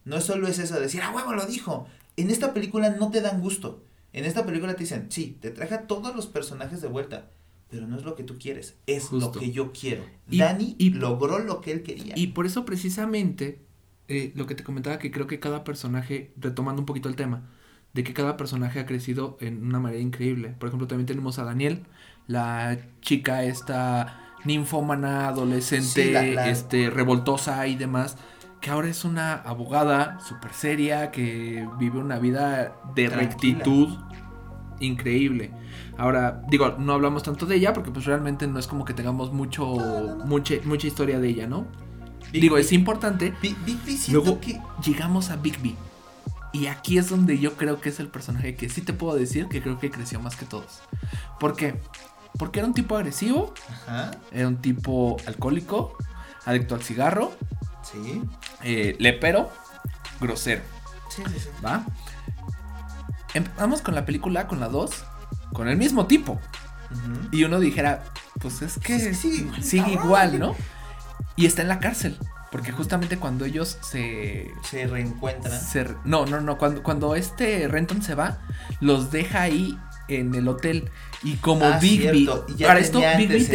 [0.05, 1.87] No solo es eso de decir, ah, huevo, lo dijo.
[2.19, 3.83] En esta película no te dan gusto.
[4.13, 7.31] En esta película te dicen, sí, te traje a todos los personajes de vuelta.
[7.71, 9.33] Pero no es lo que tú quieres, es Justo.
[9.33, 10.03] lo que yo quiero.
[10.29, 12.15] Y- Dani y- logró lo que él quería.
[12.17, 13.61] Y por eso precisamente,
[14.09, 17.49] eh, lo que te comentaba, que creo que cada personaje, retomando un poquito el tema,
[17.93, 20.55] de que cada personaje ha crecido en una manera increíble.
[20.59, 21.85] Por ejemplo, también tenemos a Daniel,
[22.27, 28.17] la chica esta ninfómana, adolescente, Sí, la- la- este, revoltosa y demás,
[28.61, 33.59] que ahora es una abogada súper seria, que vive una vida de Tranquila.
[33.59, 33.99] rectitud
[34.81, 35.51] increíble.
[36.01, 39.35] Ahora, digo, no hablamos tanto de ella porque pues realmente no es como que tengamos
[39.35, 39.67] mucho,
[40.25, 41.67] mucha, mucha historia de ella, ¿no?
[42.33, 42.63] Big digo, B.
[42.63, 43.35] es importante.
[43.43, 44.59] Big, Big Luego que...
[44.83, 45.77] llegamos a Bigby.
[46.55, 49.47] Y aquí es donde yo creo que es el personaje que sí te puedo decir
[49.49, 50.81] que creo que creció más que todos.
[51.39, 51.79] ¿Por qué?
[52.39, 55.99] Porque era un tipo agresivo, Ajá, era un tipo alcohólico,
[56.47, 57.33] adicto al cigarro,
[57.83, 58.23] sí.
[58.63, 59.51] eh, lepero,
[60.19, 60.63] grosero,
[61.11, 61.49] Sí, sí, sí.
[61.63, 61.85] ¿va?
[63.35, 65.05] Empezamos con la película, con la 2,
[65.53, 66.41] con el mismo tipo.
[67.31, 68.03] Y uno dijera,
[68.41, 70.57] pues es que Es que sigue igual, sigue igual, ¿no?
[71.37, 72.19] Y está en la cárcel.
[72.51, 75.61] Porque justamente cuando ellos se, Se reencuentran.
[75.61, 76.59] se- no, no, no.
[76.59, 78.39] Cuando, cuando este Renton se va,
[78.81, 80.91] los deja ahí en el hotel.
[81.23, 82.29] Y como Ah, Bigby.
[82.67, 83.47] Para esto, Bigby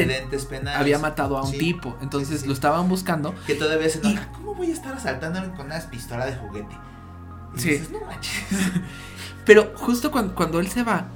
[0.74, 1.98] había matado a un Sí, tipo.
[2.02, 2.48] Entonces sí, sí.
[2.48, 3.36] lo estaban buscando.
[3.46, 4.32] Que todavía se Y- enoja.
[4.32, 6.78] ¿Cómo voy a estar asaltándome con una pistola de juguete?
[7.58, 7.70] Y Sí.
[7.72, 8.32] dices, no manches.
[9.46, 11.08] Pero justo cuando, cuando él se va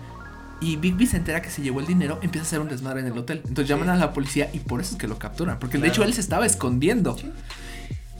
[0.61, 3.07] y Bigby se entera que se llevó el dinero, empieza a hacer un desmadre en
[3.07, 3.37] el hotel.
[3.47, 3.69] Entonces Sí.
[3.73, 5.57] llaman a la policía y por eso es que lo capturan.
[5.59, 7.17] Porque de hecho él se estaba escondiendo.
[7.17, 7.31] Sí.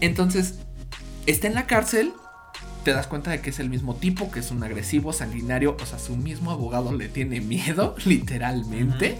[0.02, 0.56] Entonces,
[1.26, 2.14] está en la cárcel.
[2.84, 5.76] Te das cuenta de que es el mismo tipo, que es un agresivo, sanguinario.
[5.82, 9.18] O sea, su mismo abogado le tiene miedo, literalmente.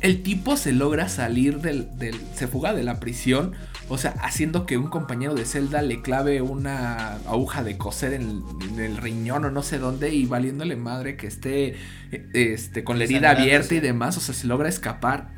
[0.00, 3.52] El tipo se logra salir del, del- Se fuga de la prisión.
[3.88, 8.42] O sea, haciendo que un compañero de celda le clave una aguja de coser en,
[8.70, 10.14] en el riñón o no sé dónde.
[10.14, 11.74] Y valiéndole madre que esté
[12.10, 14.16] eh, este, con la herida abierta y demás.
[14.16, 15.34] O sea, se logra escapar.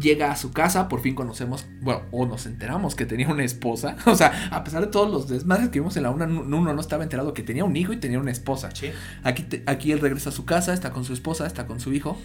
[0.00, 3.94] Llega a su casa, por fin conocemos, bueno, o nos enteramos que tenía una esposa.
[4.06, 6.80] O sea, a pesar de todos los desmadres que vimos en la una, uno no
[6.80, 8.70] estaba enterado que tenía un hijo y tenía una esposa.
[8.74, 8.90] Sí.
[9.22, 11.92] Aquí, te- aquí él regresa a su casa, está con su esposa, está con su
[11.92, 12.18] hijo.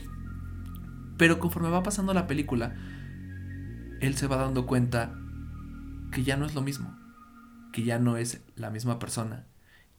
[1.17, 2.75] Pero conforme va pasando la película,
[4.01, 5.13] él se va dando cuenta
[6.11, 6.97] que ya no es lo mismo.
[7.71, 9.45] Que ya no es la misma persona.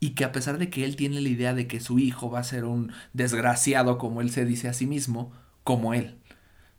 [0.00, 2.40] Y que a pesar de que él tiene la idea de que su hijo va
[2.40, 5.32] a ser un desgraciado, como él se dice a sí mismo,
[5.64, 6.18] como él.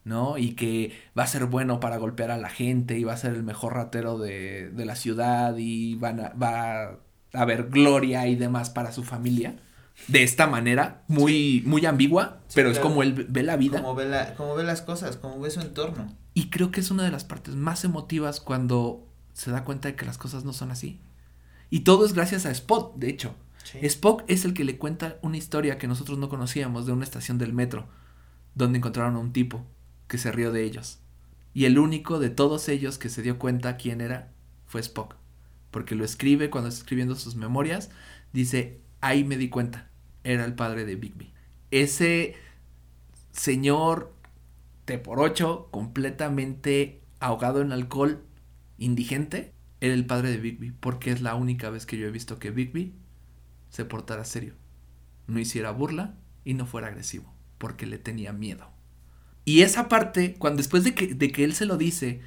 [0.04, 0.38] ¿no?
[0.38, 3.34] Y que va a ser bueno para golpear a la gente y va a ser
[3.34, 6.98] el mejor ratero de, la ciudad y van va a
[7.34, 9.56] haber gloria y demás para su familia.
[10.08, 13.82] De esta manera, muy, muy ambigua, Sí, pero es como él ve la vida.
[13.82, 16.16] Como ve, la, como ve las cosas, como ve su entorno.
[16.34, 19.96] Y creo que es una de las partes más emotivas cuando se da cuenta de
[19.96, 21.00] que las cosas no son así.
[21.70, 23.36] Y todo es gracias a Spot, de hecho.
[23.64, 23.80] Sí.
[23.84, 27.38] Spock es el que le cuenta una historia que nosotros no conocíamos de una estación
[27.38, 27.88] del metro,
[28.56, 29.66] donde encontraron a un tipo
[30.08, 31.00] que se rió de ellos.
[31.54, 34.32] Y el único de todos ellos que se dio cuenta quién era
[34.66, 35.16] fue Spock,
[35.72, 37.90] porque lo escribe cuando está escribiendo sus memorias,
[38.34, 39.89] dice, ahí me di cuenta,
[40.24, 41.34] era el padre de Bigby.
[41.72, 42.36] Ese
[43.32, 44.14] señor
[44.86, 48.24] T por ocho, completamente ahogado en alcohol,
[48.78, 52.40] indigente, era el padre de Bigby, porque es la única vez que yo he visto
[52.40, 52.94] que Bigby
[53.70, 54.56] se portara serio,
[55.28, 58.72] no hiciera burla y no fuera agresivo, porque le tenía miedo.
[59.46, 62.22] Y esa parte, cuando después de que, de que él se lo dice,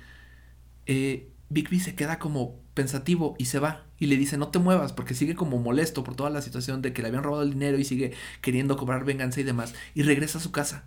[0.87, 4.93] eh, Bigby se queda como pensativo y se va y le dice no te muevas
[4.93, 7.79] porque sigue como molesto por toda la situación de que le habían robado el dinero
[7.79, 10.87] y sigue queriendo cobrar venganza y demás y regresa a su casa.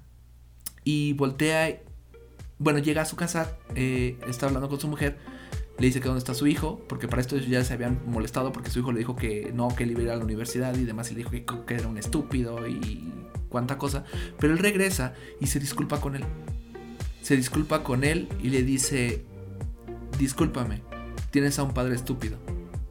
[0.84, 1.80] Y voltea
[2.60, 5.18] bueno llega a su casa eh, está hablando con su mujer
[5.78, 8.70] le dice que dónde está su hijo porque para esto ya se habían molestado porque
[8.70, 10.84] su hijo le dijo que no que él iba a ir a la universidad y
[10.84, 13.14] demás y le dijo que, que era un estúpido y
[13.48, 14.04] cuánta cosa
[14.42, 16.26] pero él regresa y se disculpa con él.
[17.22, 19.24] Se disculpa con él y le dice
[20.20, 20.82] discúlpame
[21.32, 22.38] tienes a un padre estúpido,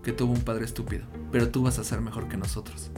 [0.04, 2.90] que tuvo un padre estúpido, pero tú vas a ser mejor que nosotros.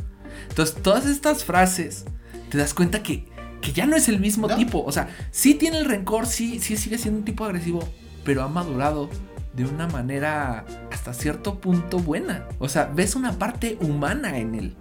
[0.48, 2.04] Entonces, todas estas frases,
[2.50, 3.26] te das cuenta que,
[3.62, 4.56] que ya no es el mismo No.
[4.56, 4.84] tipo.
[4.84, 7.88] O sea, sí tiene el rencor, sí, sí sigue siendo un tipo agresivo,
[8.24, 9.08] pero ha madurado
[9.54, 12.46] de una manera hasta cierto punto buena.
[12.58, 14.76] O sea, ves una parte humana en él.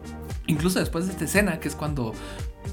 [0.48, 2.14] Incluso después de esta escena, que es cuando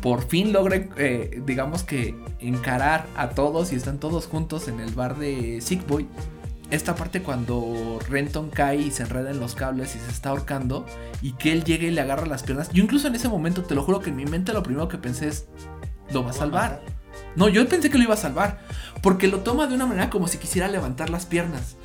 [0.00, 4.92] por fin logra, eh, digamos que, encarar a todos y están todos juntos en el
[4.92, 6.08] bar de Sick Boy.
[6.70, 10.86] Esta parte cuando Renton cae y se enreda en los cables y se está ahorcando
[11.20, 12.70] y que él llegue y le agarra las piernas.
[12.72, 14.96] Yo incluso en ese momento, te lo juro que en mi mente lo primero que
[14.96, 15.46] pensé es,
[16.12, 16.82] lo va a salvar.
[17.36, 18.60] No, yo pensé que lo iba a salvar.
[19.02, 21.76] Porque lo toma de una manera como si quisiera levantar las piernas.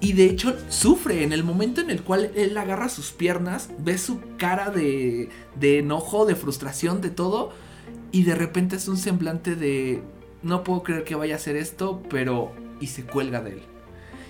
[0.00, 3.98] Y de hecho sufre en el momento en el cual él agarra sus piernas, ve
[3.98, 5.28] su cara de,
[5.58, 7.52] de enojo, de frustración, de todo.
[8.12, 10.02] Y de repente es un semblante de,
[10.42, 12.52] no puedo creer que vaya a hacer esto, pero...
[12.80, 13.62] Y se cuelga de él.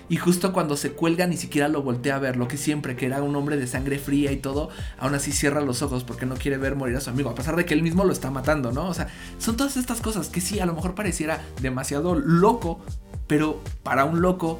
[0.09, 3.05] Y justo cuando se cuelga ni siquiera lo voltea a ver, lo que siempre, que
[3.05, 6.35] era un hombre de sangre fría y todo, aún así cierra los ojos porque no
[6.35, 8.71] quiere ver morir a su amigo, a pesar de que él mismo lo está matando,
[8.71, 8.87] ¿no?
[8.87, 12.79] O sea, son todas estas cosas que sí, a lo mejor pareciera demasiado loco,
[13.27, 14.59] pero para un loco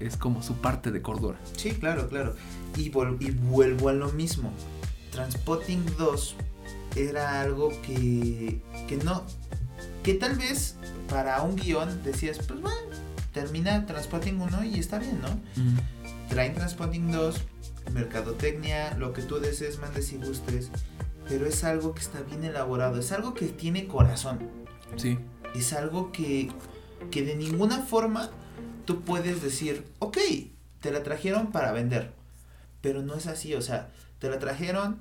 [0.00, 1.38] es como su parte de cordura.
[1.56, 2.36] Sí, claro, claro.
[2.76, 4.52] Y, vuelvo a lo mismo.
[5.12, 6.36] Transpotting 2
[6.96, 9.24] era algo que, que no,
[10.02, 10.76] que tal vez
[11.08, 12.76] para un guion decías, pues bueno,
[13.32, 15.40] termina Transpotting 1 y está bien, ¿no?
[16.28, 17.36] Traen Transpotting 2,
[17.92, 20.70] mercadotecnia, lo que tú desees, mandes y gustes,
[21.28, 24.40] pero es algo que está bien elaborado, es algo que tiene corazón.
[24.96, 25.18] Sí.
[25.54, 26.50] Es algo que,
[27.10, 28.30] que de ninguna forma
[28.84, 30.18] tú puedes decir, ok,
[30.80, 32.12] te la trajeron para vender,
[32.80, 34.98] pero no es así, o sea, te la trajeron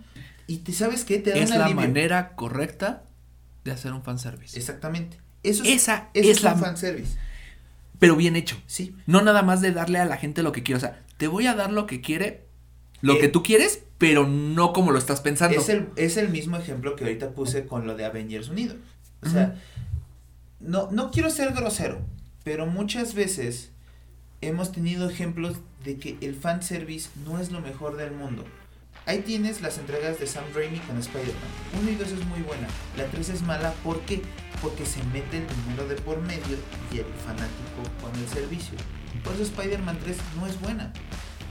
[0.48, 3.04] y te sabes qué te da es la manera correcta
[3.64, 4.58] de hacer un fanservice.
[4.58, 5.18] Exactamente.
[5.44, 7.18] Eso es, Esa es, la fanservice.
[8.00, 8.58] Pero bien hecho.
[8.66, 8.96] Sí.
[9.06, 10.78] No nada más de darle a la gente lo que quiere.
[10.78, 12.46] O sea, te voy a dar lo que quiere,
[13.02, 15.60] lo Eh, que tú quieres, pero no como lo estás pensando.
[15.60, 18.76] Es el, es el mismo ejemplo que ahorita puse con lo de Avengers Unido.
[19.22, 19.56] O sea,
[20.62, 22.00] no, no quiero ser grosero,
[22.46, 23.72] pero muchas veces
[24.42, 28.46] hemos tenido ejemplos de que el fanservice no es lo mejor del mundo.
[29.06, 31.82] Ahí tienes las entregas de Sam Raimi con Spider-Man.
[31.82, 32.68] 1 y 2 es muy buena.
[32.96, 34.22] La 3 es mala, ¿por qué?
[34.62, 36.58] Porque se mete el dinero de por medio
[36.92, 38.78] y el fanático con el servicio.
[39.24, 40.94] Por eso Spider-Man 3 no es buena.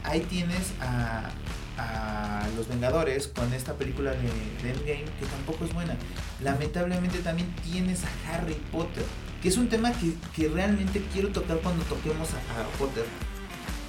[0.05, 1.31] Ahí tienes a,
[1.79, 4.29] a los Vengadores con esta película de,
[4.63, 5.97] de Endgame que tampoco es buena.
[6.41, 9.05] Lamentablemente también tienes a Harry Potter,
[9.43, 13.05] que es un tema que, que realmente quiero tocar cuando toquemos a Harry Potter.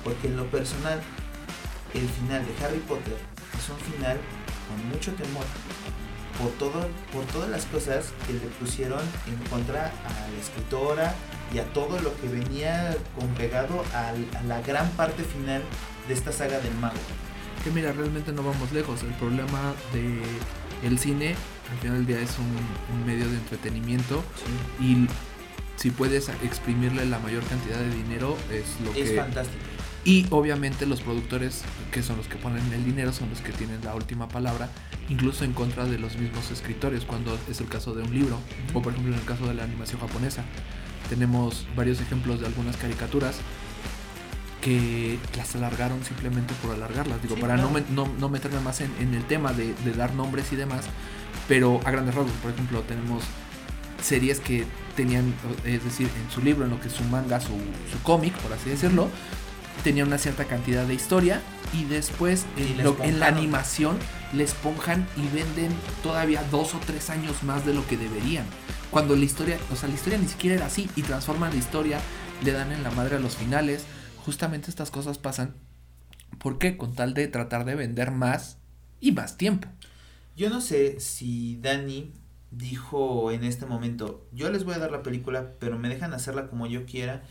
[0.03, 0.99] Porque en lo personal,
[1.93, 3.16] el final de Harry Potter
[3.60, 4.18] es un final
[4.68, 5.45] con mucho temor
[6.38, 11.14] por todo por todas las cosas que le pusieron en contra a la escritora
[11.53, 15.62] y a todo lo que venía congregado al- a, la gran parte final
[16.07, 16.95] de esta saga del mago.
[17.64, 19.03] Que mira, realmente no vamos lejos.
[19.03, 20.22] El problema de
[20.88, 21.36] el cine,
[21.72, 24.24] al final del día, es un, un medio de entretenimiento
[24.80, 25.07] y
[25.76, 29.60] si puedes exprimirle la mayor cantidad de dinero es lo Es que fantástico.
[30.06, 33.84] Y obviamente los productores que son los que ponen el dinero son los que tienen
[33.84, 34.70] la última palabra
[35.10, 38.38] incluso en contra de los mismos escritores cuando es el caso de un libro
[38.74, 40.43] o por ejemplo en el caso de la animación japonesa.
[41.10, 43.38] Tenemos varios ejemplos de algunas caricaturas
[44.62, 47.22] que las alargaron simplemente por alargarlas.
[47.22, 47.86] Digo Sí, para no, claro.
[47.89, 50.86] no, no meterme más en, en el tema de, de dar nombres y demás
[51.47, 53.24] pero a grandes rasgos por ejemplo tenemos
[54.02, 55.34] series que tenían
[55.66, 57.47] es decir en su libro en lo que es su manga su,
[57.91, 59.10] su cómic por así decirlo
[59.84, 61.41] tenía una cierta cantidad de historia
[61.73, 63.38] y después Y en, la lo- en la esponjaron.
[63.38, 63.97] animación
[64.34, 65.71] le esponjan y venden
[66.03, 68.45] todavía dos o tres años más de lo que deberían.
[68.91, 71.99] Cuando la historia, o sea, la historia ni siquiera era así y transforman la historia,
[72.43, 73.86] le dan en la madre a los finales.
[74.25, 75.55] Justamente estas cosas pasan.
[76.39, 76.77] ¿Por qué?
[76.77, 78.57] Con tal de tratar de vender más
[78.99, 79.67] y más tiempo.
[80.36, 82.13] Yo no sé si Dani
[82.51, 86.47] dijo en este momento, yo les voy a dar la película, pero me dejan hacerla
[86.49, 87.23] como yo quiera,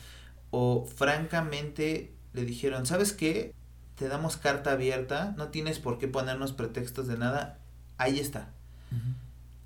[0.50, 3.54] o francamente le dijeron, ¿sabes qué?
[3.96, 7.58] Te damos carta abierta, no tienes por qué ponernos pretextos de nada,
[7.98, 8.54] ahí está.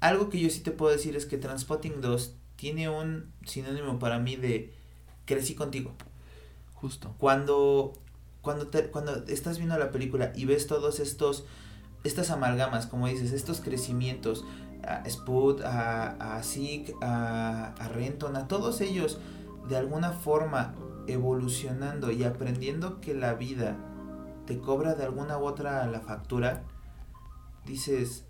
[0.01, 4.19] Algo que yo sí te puedo decir es que Transpotting 2 tiene un sinónimo para
[4.19, 4.75] mí de
[5.27, 5.95] crecí contigo.
[6.75, 7.15] Justo.
[7.19, 7.93] Cuando,
[8.41, 11.45] cuando, te- cuando estás viendo la película y ves todos estos,
[12.03, 14.45] estas amalgamas, como dices, estos crecimientos,
[14.85, 19.19] a Spud, a, a Zeke, a, a Renton, a todos ellos,
[19.69, 20.75] de alguna forma
[21.07, 23.77] evolucionando y aprendiendo que la vida
[24.47, 26.63] te cobra de alguna u otra la factura,
[27.67, 28.25] dices,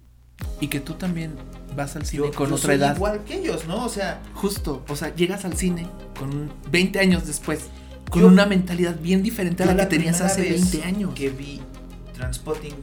[0.60, 1.34] Y que tú también
[1.76, 2.96] vas al cine yo, con yo otra soy edad.
[2.96, 3.84] igual que ellos, ¿no?
[3.84, 4.82] O sea, Justo.
[4.88, 5.86] O sea, llegas al cine
[6.18, 7.66] con 20 años después.
[8.10, 11.14] Con Yo- una mentalidad bien diferente a Yo la que tenías hace vez 20 años.
[11.14, 11.60] Que vi
[12.14, 12.74] Transpotting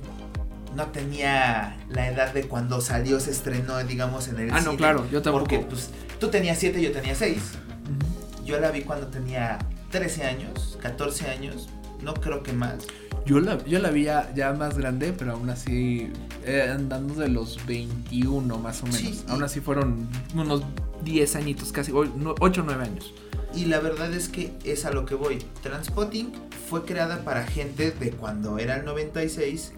[0.76, 5.06] no tenía la edad de cuando salió, se estrenó, digamos, en el Ah, no, claro,
[5.12, 5.46] yo tampoco.
[5.46, 7.38] Porque pues tú tenías 7, yo tenía 6.
[7.38, 8.46] Ujú.
[8.46, 9.60] Yo la vi cuando tenía
[9.90, 11.70] 13 años, 14 años,
[12.02, 12.86] no creo que más.
[13.26, 16.12] Yo la, yo la vi ya, ya más grande, pero aún así
[16.46, 19.00] eh, andando de los 21 más o menos.
[19.02, 20.64] Sí, y- aún así fueron unos
[21.04, 23.14] 10 añitos, casi 8 o 9 años.
[23.54, 25.40] Y la verdad es que es a lo que voy.
[25.64, 26.32] Transpotting
[26.70, 29.74] fue creada para gente de cuando era el 96,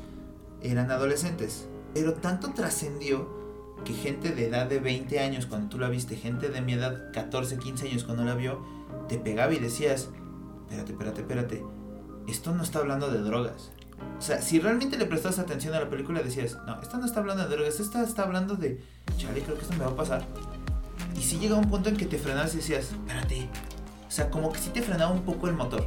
[0.61, 1.67] eran adolescentes.
[1.93, 3.27] Pero tanto trascendió
[3.85, 7.11] que gente de edad de 20 años cuando tú la viste, gente de mi edad
[7.13, 8.59] 14, 15 años cuando la vio,
[9.11, 10.07] te pegaba y decías,
[10.63, 11.65] espérate, espérate, espérate,
[12.29, 13.71] esto no está hablando de drogas.
[14.17, 17.19] O sea, si realmente le prestas atención a la película decías, no, esto no está
[17.19, 18.81] hablando de drogas, esto está hablando de,
[19.17, 20.25] chale, creo que esto me va a pasar.
[21.13, 23.49] Y si llega un punto en que te frenas y decías, espérate.
[24.07, 25.85] O sea, como que sí te frenaba un poco el motor.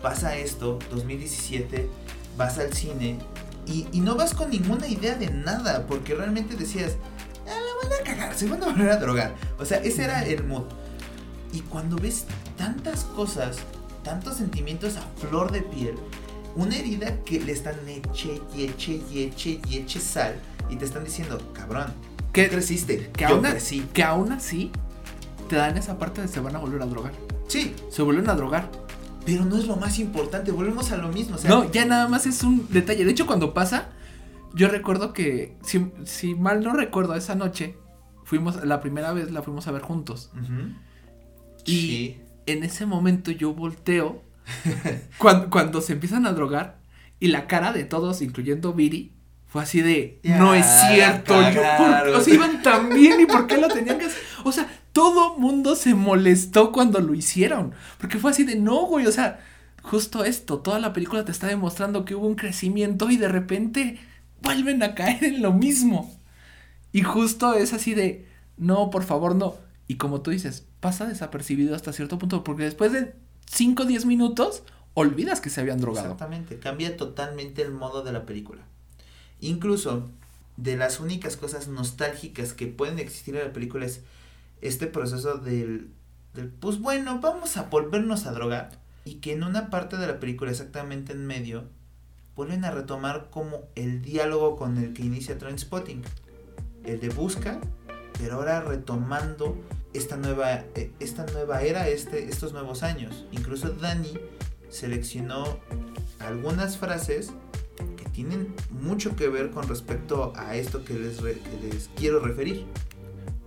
[0.00, 1.90] Pasa esto, 2017,
[2.36, 3.18] vas al cine
[3.66, 6.92] y, y no vas con ninguna idea de nada, porque realmente decías,
[7.48, 9.34] ah, la van a cagar, se van a volver a drogar.
[9.58, 10.66] O sea, ese era el mood.
[11.54, 12.26] Y cuando ves
[12.58, 13.58] tantas cosas
[14.04, 15.94] tantos sentimientos a flor de piel.
[16.54, 20.36] Una herida que le están eche y eche y eche y eche sal
[20.70, 21.86] y te están diciendo, cabrón,
[22.32, 23.10] ¿qué creciste?
[23.16, 23.80] Que, aún, crecí.
[23.92, 24.70] que aún así
[25.48, 27.12] te dan esa parte de se van a volver a drogar.
[27.48, 28.70] Sí, Se vuelven a drogar.
[29.26, 31.34] pero no es lo más importante, volvemos a lo mismo.
[31.36, 33.04] O sea, no, ya nada más es un detalle.
[33.04, 33.88] De hecho, cuando pasa,
[34.54, 37.76] yo recuerdo que, si, si mal no recuerdo, esa noche,
[38.22, 40.30] fuimos, la primera vez la fuimos a ver juntos.
[40.34, 40.72] Ujú.
[41.64, 42.20] Y Sí.
[42.46, 44.22] en ese momento yo volteo
[45.18, 46.78] cuando, cuando se empiezan a drogar
[47.20, 49.12] y la cara de todos, incluyendo Viri,
[49.46, 52.14] fue así de, Ya, no es cierto, yo, ¿por- cagaron".
[52.16, 54.20] o sea, iban tan bien y por qué lo tenían que hacer.
[54.44, 59.06] O sea, todo mundo se molestó cuando lo hicieron, porque fue así de, no, güey,
[59.06, 59.40] o sea,
[59.82, 63.98] justo esto, toda la película te está demostrando que hubo un crecimiento y de repente
[64.42, 66.12] vuelven a caer en lo mismo.
[66.92, 69.54] Y justo es así de, no, por favor, no.
[69.88, 73.14] Y como tú dices, pasa desapercibido hasta cierto punto, porque después de
[73.46, 76.08] 5 o 10 minutos, olvidas que se habían drogado.
[76.08, 78.60] Exactamente, cambia totalmente el modo de la película.
[79.40, 80.10] Incluso,
[80.58, 84.02] de las únicas cosas nostálgicas que pueden existir en la película es
[84.60, 85.88] este proceso del,
[86.34, 88.78] del pues bueno, vamos a volvernos a drogar.
[89.06, 91.64] Y que en una parte de la película, exactamente en medio,
[92.36, 96.02] vuelven a retomar como el diálogo con el que inicia Trainspotting.
[96.84, 97.58] El de busca,
[98.18, 99.56] pero ahora retomando
[99.94, 103.24] esta nueva, eh, esta nueva era, este, estos nuevos años.
[103.32, 104.12] Incluso Dani
[104.68, 105.58] seleccionó
[106.18, 107.32] algunas frases
[107.96, 112.20] que tienen mucho que ver con respecto a esto que les, re- que les quiero
[112.20, 112.66] referir.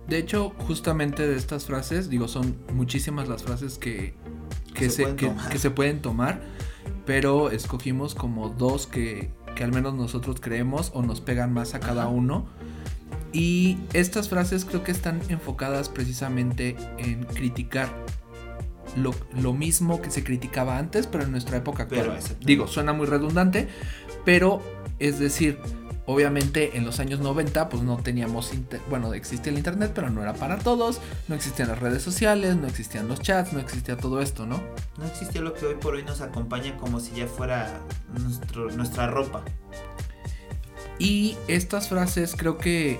[0.06, 4.14] De hecho, justamente de estas frases, digo, son muchísimas las frases que,
[4.74, 6.40] que, Se que- se pueden tomar,
[7.04, 11.80] pero escogimos como dos que, que al menos nosotros creemos o nos pegan más a
[11.80, 12.10] cada Ajá.
[12.10, 12.46] uno.
[13.32, 17.88] Y estas frases creo que están enfocadas precisamente en criticar
[18.96, 22.18] lo, lo mismo que se criticaba antes, pero en nuestra época actual.
[22.40, 23.68] Digo, suena muy redundante,
[24.24, 24.62] pero
[24.98, 25.58] es decir,
[26.06, 30.22] obviamente en los años 90 pues no teníamos, inter- bueno, existía el internet, pero no
[30.22, 34.22] era para todos, no existían las redes sociales, no existían los chats, no existía todo
[34.22, 34.58] esto, ¿no?
[34.96, 37.78] No existía lo que hoy por hoy nos acompaña como si ya fuera
[38.18, 39.44] nuestro, nuestra ropa.
[40.98, 42.98] Y estas frases creo que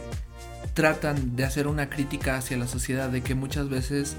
[0.79, 4.15] tratan de hacer una crítica hacia la sociedad de que muchas veces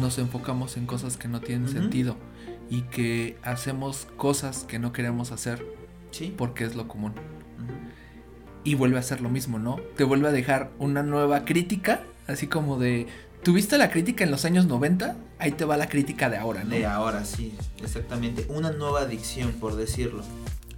[0.00, 2.16] nos enfocamos en cosas que no tienen sentido
[2.70, 5.62] y que hacemos cosas que no queremos hacer
[6.10, 6.32] Sí.
[6.34, 7.12] porque es lo común.
[8.64, 9.76] Y vuelve a hacer lo mismo, ¿no?
[9.98, 13.06] Te vuelve a dejar una nueva crítica, así como de,
[13.42, 15.14] ¿tuviste la crítica en los años 90?
[15.38, 16.70] Ahí te va la crítica de ahora, ¿no?
[16.70, 17.52] De ahora, sí,
[17.82, 18.46] exactamente.
[18.48, 20.22] Una nueva adicción, por decirlo.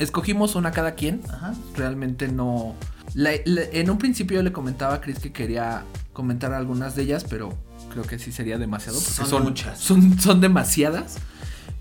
[0.00, 1.54] Escogimos una cada quien, Ajá.
[1.76, 2.74] realmente no...
[3.14, 7.02] la- la- en un principio yo le comentaba a Chris que quería comentar algunas de
[7.02, 7.56] ellas, pero
[7.92, 8.98] creo que sí sería demasiado.
[8.98, 9.78] Porque Son son, muchas.
[9.80, 11.16] Son, son demasiadas.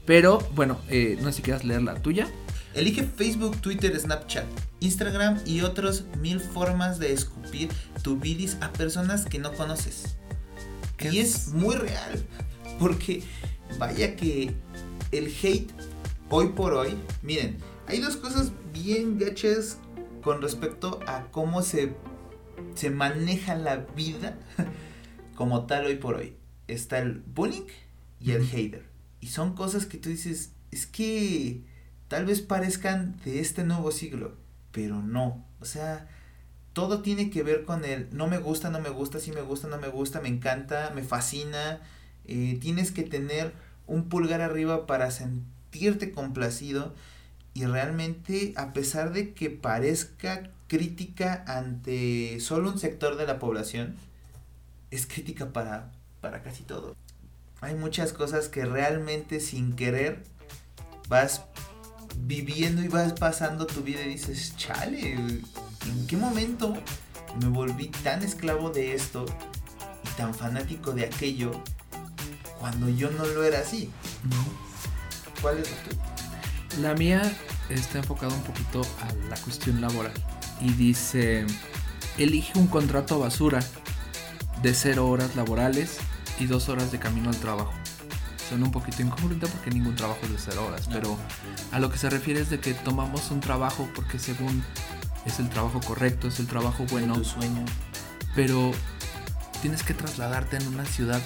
[0.06, 2.28] Pero bueno, eh, no sé si quieras leer la tuya.
[2.74, 4.46] Elige Facebook, Twitter, Snapchat,
[4.80, 7.70] Instagram y otros mil formas de escupir
[8.04, 10.16] tu bilis a personas que no conoces.
[10.98, 11.48] ¿Qué Y es?
[11.48, 12.24] es muy real.
[12.80, 13.24] Porque
[13.78, 14.54] vaya que
[15.12, 15.72] el hate
[16.30, 17.58] hoy por hoy, miren,
[17.88, 19.78] hay dos cosas bien gachas
[20.22, 21.96] con respecto a cómo se,
[22.76, 24.38] se maneja la vida
[25.36, 26.36] como tal hoy por hoy.
[26.68, 27.68] Está el bullying
[28.20, 28.86] y el hater.
[29.22, 31.64] Y son cosas que tú dices, es que
[32.08, 34.36] tal vez parezcan de este nuevo siglo,
[34.72, 35.46] pero no.
[35.60, 36.08] O sea,
[36.74, 39.68] todo tiene que ver con el no me gusta, no me gusta, sí me gusta,
[39.68, 41.82] no me gusta, me encanta, me fascina.
[42.26, 43.54] Eh, tienes que tener
[43.88, 46.94] un pulgar arriba para sentirte complacido
[47.60, 53.98] y realmente a pesar de que parezca crítica ante solo un sector de la población,
[54.92, 55.92] es crítica para,
[56.22, 56.96] para casi todo.
[57.60, 60.24] Hay muchas cosas que realmente sin querer
[61.10, 61.42] vas
[62.20, 66.74] viviendo y vas pasando tu vida y dices, chale, ¿en qué momento
[67.42, 69.26] me volví tan esclavo de esto
[70.06, 71.52] y tan fanático de aquello
[72.58, 73.92] cuando yo no lo era así?
[75.42, 76.19] ¿Cuál es la tuya?
[76.78, 77.22] La mía
[77.70, 80.14] está enfocada un poquito a la cuestión laboral
[80.62, 81.46] y dice,
[82.18, 83.60] elige un contrato basura
[84.62, 85.98] de cero horas laborales
[86.40, 87.74] y dos horas de camino al trabajo.
[88.48, 90.94] Suena un poquito incongruente porque ningún trabajo es de cero horas, No.
[90.94, 91.18] pero
[91.72, 94.64] a lo que se refiere es de que tomamos un trabajo porque según
[95.26, 97.66] es el trabajo correcto, es el trabajo bueno, Tu sueño.
[98.36, 98.72] pero
[99.62, 101.22] tienes que trasladarte en una ciudad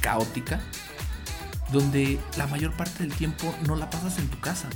[0.00, 0.60] caótica
[1.72, 4.68] donde la mayor parte del tiempo no la pasas en tu casa.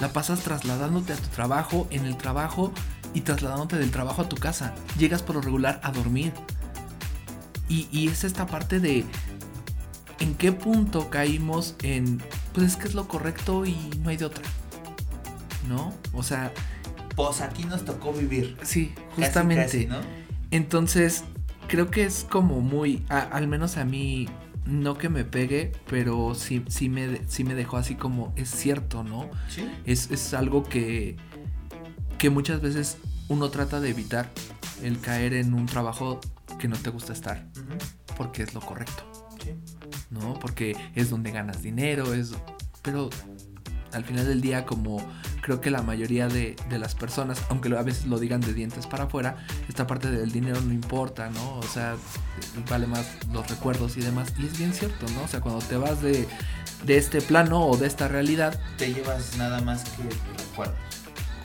[0.00, 2.72] La pasas trasladándote a tu trabajo, en el trabajo
[3.14, 4.74] y trasladándote del trabajo a tu casa.
[4.98, 6.32] Llegas por lo regular a dormir.
[7.68, 9.04] Y, y es esta parte de
[10.20, 12.20] en qué punto caímos en
[12.52, 14.44] pues es que es lo correcto y no hay de otra.
[15.68, 15.94] ¿No?
[16.12, 16.52] O sea,
[17.16, 18.56] Pues aquí nos tocó vivir.
[18.62, 19.62] sí, Casi, justamente.
[19.64, 19.96] casi, ¿no?
[20.50, 21.24] Entonces,
[21.68, 24.28] creo que es como muy, a- al menos a mí,
[24.66, 29.04] no que me pegue, pero sí, sí, me, sí me dejó así como, es cierto,
[29.04, 29.30] ¿no?
[29.48, 29.70] Sí.
[29.84, 31.16] Es, es algo que,
[32.18, 32.98] que muchas veces
[33.28, 34.30] uno trata de evitar,
[34.82, 36.20] el caer en un trabajo
[36.58, 37.46] que no te gusta estar,
[38.16, 39.04] porque es lo correcto,
[39.42, 39.50] sí.
[40.10, 40.34] ¿no?
[40.34, 42.34] Porque es donde ganas dinero, es...
[42.82, 43.08] Pero
[43.94, 45.00] al final del día, como
[45.40, 48.86] creo que la mayoría de, de las personas, aunque a veces lo digan de dientes
[48.86, 49.36] para afuera,
[49.68, 51.58] esta parte del dinero no importa, ¿no?
[51.58, 51.96] O sea,
[52.68, 54.32] vale más los recuerdos y demás.
[54.38, 55.22] Y es bien cierto, ¿no?
[55.24, 56.26] O sea, cuando te vas de,
[56.84, 60.02] de este plano o de esta realidad, Te llevas nada más que
[60.42, 60.76] recuerdos.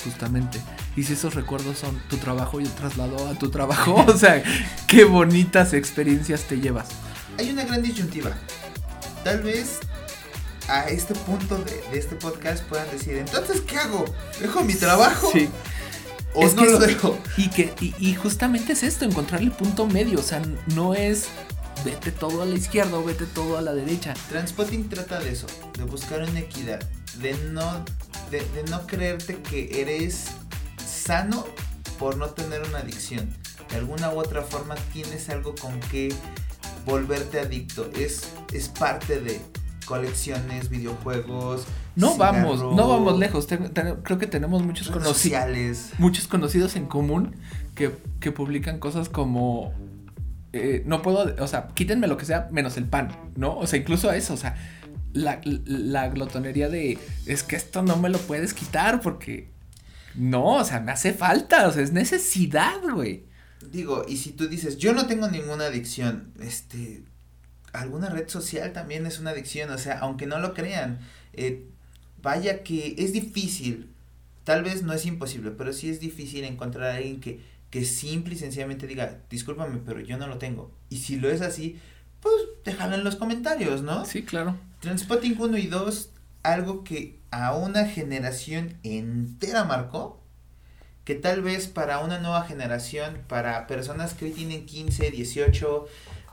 [0.04, 0.60] justamente.
[0.95, 4.41] Y si esos recuerdos son tu trabajo y el traslado a tu trabajo, o sea,
[4.88, 6.88] qué bonitas experiencias te llevas.
[7.38, 8.32] Hay una gran disyuntiva.
[9.24, 9.80] Tal vez
[10.70, 14.06] a este punto de, de este podcast puedan decir, entonces, ¿qué hago?
[14.40, 15.30] ¿Dejo mi trabajo?
[15.32, 15.50] Sí.
[16.34, 17.18] ¿O Es no que lo dejo?
[17.38, 20.42] Y que y, y justamente es esto, encontrar el punto medio, o sea,
[20.76, 21.28] no es
[21.84, 24.14] vete todo a la izquierda o vete todo a la derecha.
[24.30, 25.48] Transpotting trata de eso,
[25.78, 26.80] de buscar una equidad,
[27.20, 27.86] de no,
[28.30, 30.26] de, de no creerte que eres
[30.86, 31.46] sano
[31.98, 33.30] por no tener una adicción.
[33.70, 36.14] De alguna u otra forma tienes algo con que
[36.86, 37.90] volverte adicto.
[37.96, 39.40] Es, es parte de
[39.90, 41.66] colecciones, videojuegos.
[41.96, 43.48] No vamos, no vamos lejos.
[43.48, 45.20] Ten- ten- creo que tenemos muchos conocidos.
[45.98, 47.36] muchos conocidos en común
[47.76, 49.74] que, que publican cosas como
[50.54, 53.58] eh, no puedo, o sea, quítenme lo que sea menos el pan, ¿no?
[53.58, 54.56] O sea, incluso eso, o sea,
[55.14, 59.52] la, la glotonería de es que esto no me lo puedes quitar porque
[60.16, 63.26] no, o sea, me hace falta, o sea, es necesidad, güey.
[63.72, 67.04] Digo, y si tú dices, yo no tengo ninguna adicción, este,
[67.74, 71.00] alguna red social también es una adicción, o sea, aunque no lo crean,
[71.34, 71.66] eh,
[72.22, 73.92] vaya que es difícil,
[74.44, 78.36] tal vez no es imposible, pero sí es difícil encontrar a alguien que, que simple
[78.36, 80.72] y sencillamente diga, discúlpame, pero yo no lo tengo.
[80.90, 81.80] Y si lo es así,
[82.22, 82.34] pues
[82.66, 84.06] déjalo en los comentarios, ¿no?
[84.06, 84.58] Sí, claro.
[84.82, 86.10] Transpotting 1 y 2,
[86.44, 90.22] algo que a una generación entera marcó,
[91.04, 95.88] que tal vez para una nueva generación, para personas que hoy tienen 15, 18,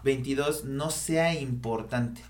[0.04, 2.22] 22, no sea importante.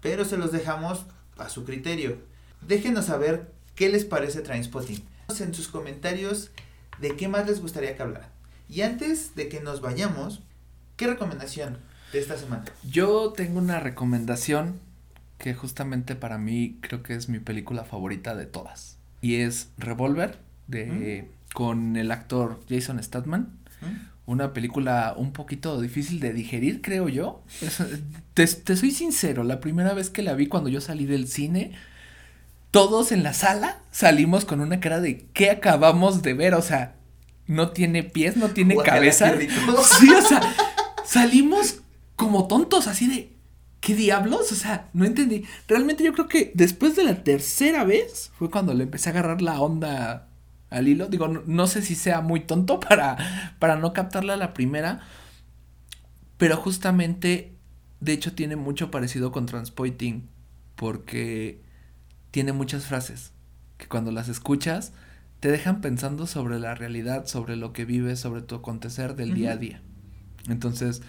[0.00, 1.06] Pero se los dejamos
[1.38, 2.18] a su criterio.
[2.66, 5.02] Déjenos saber qué les parece Trainspotting.
[5.40, 6.50] En sus comentarios
[7.00, 8.28] de qué más les gustaría que hablaran.
[8.68, 10.42] Y antes de que nos vayamos,
[10.96, 11.78] ¿qué recomendación
[12.12, 12.64] de esta semana?
[12.82, 14.80] Yo tengo una recomendación
[15.38, 18.98] que justamente para mí creo que es mi película favorita de todas.
[19.20, 23.48] Y es Revolver de con el actor Jason Statham.
[23.80, 24.13] ¿Mm?
[24.26, 27.42] Una película un poquito difícil de digerir, creo yo.
[27.60, 27.82] Es-
[28.34, 31.72] te, te soy sincero, la primera vez que la vi cuando yo salí del cine,
[32.70, 36.54] todos en la sala salimos con una cara de ¿qué acabamos de ver?
[36.54, 36.96] O sea,
[37.46, 39.26] no tiene pies, no tiene cabeza.
[40.00, 40.40] Sí, o sea,
[41.04, 41.80] salimos
[42.16, 43.30] como tontos, así de
[43.80, 44.50] ¿qué diablos?
[44.50, 45.44] O sea, no entendí.
[45.68, 49.42] Realmente yo creo que después de la tercera vez fue cuando le empecé a agarrar
[49.42, 50.28] la onda
[50.70, 51.06] al hilo.
[51.08, 55.00] Digo, no, no sé si sea muy tonto para, para no captarla a la primera.
[56.36, 57.56] Pero justamente,
[58.00, 60.28] de hecho, tiene mucho parecido con Transpoiting.
[60.76, 61.62] Porque
[62.30, 63.32] tiene muchas frases
[63.76, 64.92] que cuando las escuchas
[65.40, 69.52] te dejan pensando sobre la realidad, sobre lo que vives, sobre tu acontecer del día
[69.52, 69.82] a día.
[70.48, 71.02] Entonces,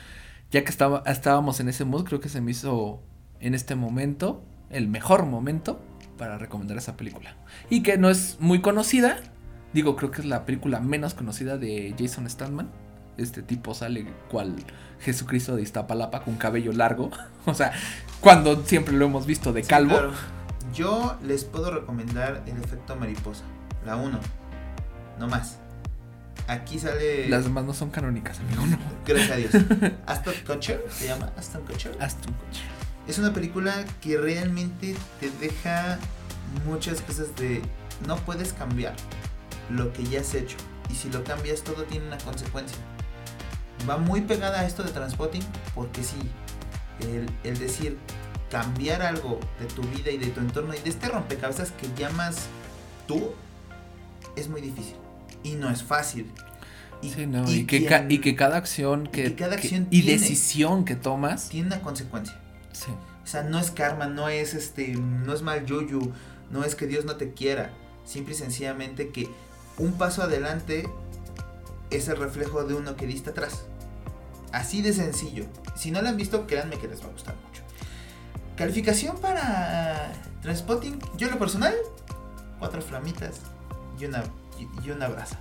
[0.52, 3.02] ya que estaba, estábamos en ese mood, creo que se me hizo
[3.40, 5.82] en este momento el mejor momento
[6.18, 7.36] para recomendar esa película.
[7.70, 9.18] Y que no es muy conocida.
[9.76, 12.70] Digo, creo que es la película menos conocida de Jason Statham.
[13.18, 14.56] Este tipo sale cual
[15.02, 17.12] Jesucristo de Iztapalapa con cabello largo.
[17.46, 17.74] o sea,
[18.22, 19.90] cuando siempre lo hemos visto de Sí, calvo.
[19.90, 20.14] claro.
[20.74, 23.44] Yo les puedo recomendar el efecto mariposa.
[23.86, 24.18] La 1.
[25.20, 25.58] No más.
[26.48, 27.28] Aquí sale.
[27.28, 28.66] Las demás no son canónicas, amigo.
[28.66, 28.78] No.
[29.06, 29.52] Gracias a Dios.
[30.06, 31.98] Aston Kutcher se llama Aston Kutcher.
[32.00, 32.64] Aston Kutcher.
[33.10, 36.00] Es una película que realmente te deja
[36.66, 37.62] muchas cosas de.
[38.08, 38.94] No puedes cambiar
[39.70, 40.58] lo que ya has hecho.
[40.90, 42.78] Y si lo cambias, todo tiene una consecuencia.
[43.90, 45.44] Va muy pegada a esto de Transpotting,
[45.74, 46.18] porque sí,
[47.02, 47.98] el, el decir
[48.50, 52.46] cambiar algo de tu vida y de tu entorno y de este rompecabezas que llamas
[53.08, 53.32] tú
[54.36, 54.96] es muy difícil
[55.44, 56.32] y no es fácil.
[57.02, 59.64] Y, Sí, no, y y, que quien y que cada acción que, que cada que-
[59.64, 61.50] acción y tiene- decisión que tomas.
[61.50, 62.40] tiene una consecuencia.
[62.72, 62.92] Sí.
[63.24, 66.12] O sea, no es karma, no es este, no es mal yuyu,
[66.52, 67.72] no es que Dios no te quiera.
[68.06, 69.28] Simple y sencillamente que
[69.78, 70.90] un paso adelante
[71.90, 73.64] es el reflejo de uno que diste atrás.
[74.52, 75.46] Así de sencillo.
[75.76, 77.62] Si no la han visto, créanme que les va a gustar mucho.
[78.56, 81.74] Calificación para Transpotting, yo lo personal,
[82.60, 83.42] cuatro flamitas
[84.00, 84.24] y una,
[84.84, 85.40] y una brasa.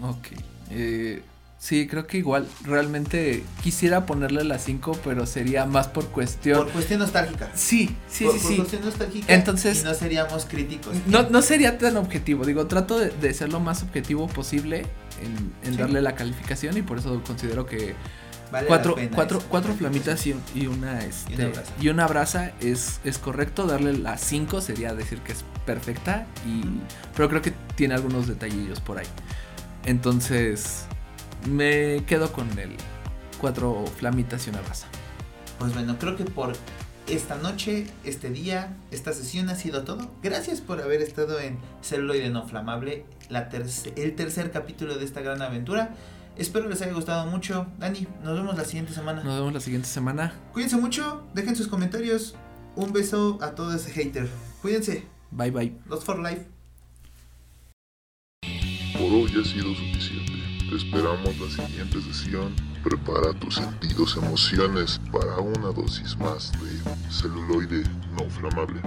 [0.00, 0.28] Ok.
[0.70, 1.22] Eh,
[1.64, 2.46] sí, creo que igual.
[2.62, 6.58] Realmente quisiera ponerle las 5, pero sería más por cuestión.
[6.64, 7.50] Por cuestión nostálgica.
[7.54, 8.56] Sí, sí, por, sí, por sí.
[8.56, 9.32] cuestión nostálgica.
[9.34, 10.94] Entonces- y no seríamos críticos.
[11.06, 12.44] No, no sería tan objetivo.
[12.44, 14.84] Digo, trato de, de ser lo más objetivo posible
[15.22, 15.78] en, en Sí.
[15.80, 17.94] darle la calificación y por eso considero que
[18.52, 21.72] Vale la cuatro, cuatro, cuatro flamitas y, y una este, Y una brasa.
[21.80, 23.66] y una brasa es, es correcto.
[23.66, 26.26] Darle las 5 sería decir que es perfecta.
[26.46, 26.62] Y,
[27.16, 29.06] pero creo que tiene algunos detallillos por ahí.
[29.86, 30.84] Entonces
[31.48, 32.70] me quedo con el
[33.40, 34.86] cuatro flamitas y una brasa.
[35.58, 36.54] Pues bueno, creo que por
[37.08, 40.10] esta noche, este día, esta sesión ha sido todo.
[40.22, 45.20] Gracias por haber estado en Celuloide No Flamable, la terce- el tercer capítulo de esta
[45.20, 45.94] gran aventura.
[46.36, 47.66] Espero les haya gustado mucho.
[47.78, 49.22] Dani, nos vemos la siguiente semana.
[49.22, 50.34] Nos vemos la siguiente semana.
[50.52, 52.34] Cuídense mucho, dejen sus comentarios.
[52.74, 54.28] Un beso a todo ese hater.
[54.60, 55.04] Cuídense.
[55.30, 55.72] Bye bye.
[55.88, 56.46] Lost for Life.
[58.94, 60.13] Por hoy ha sido suficiente.
[60.68, 62.54] Te esperamos la siguiente sesión.
[62.82, 67.82] Prepara tus sentidos, emociones para una dosis más de celuloide
[68.16, 68.80] no flamable.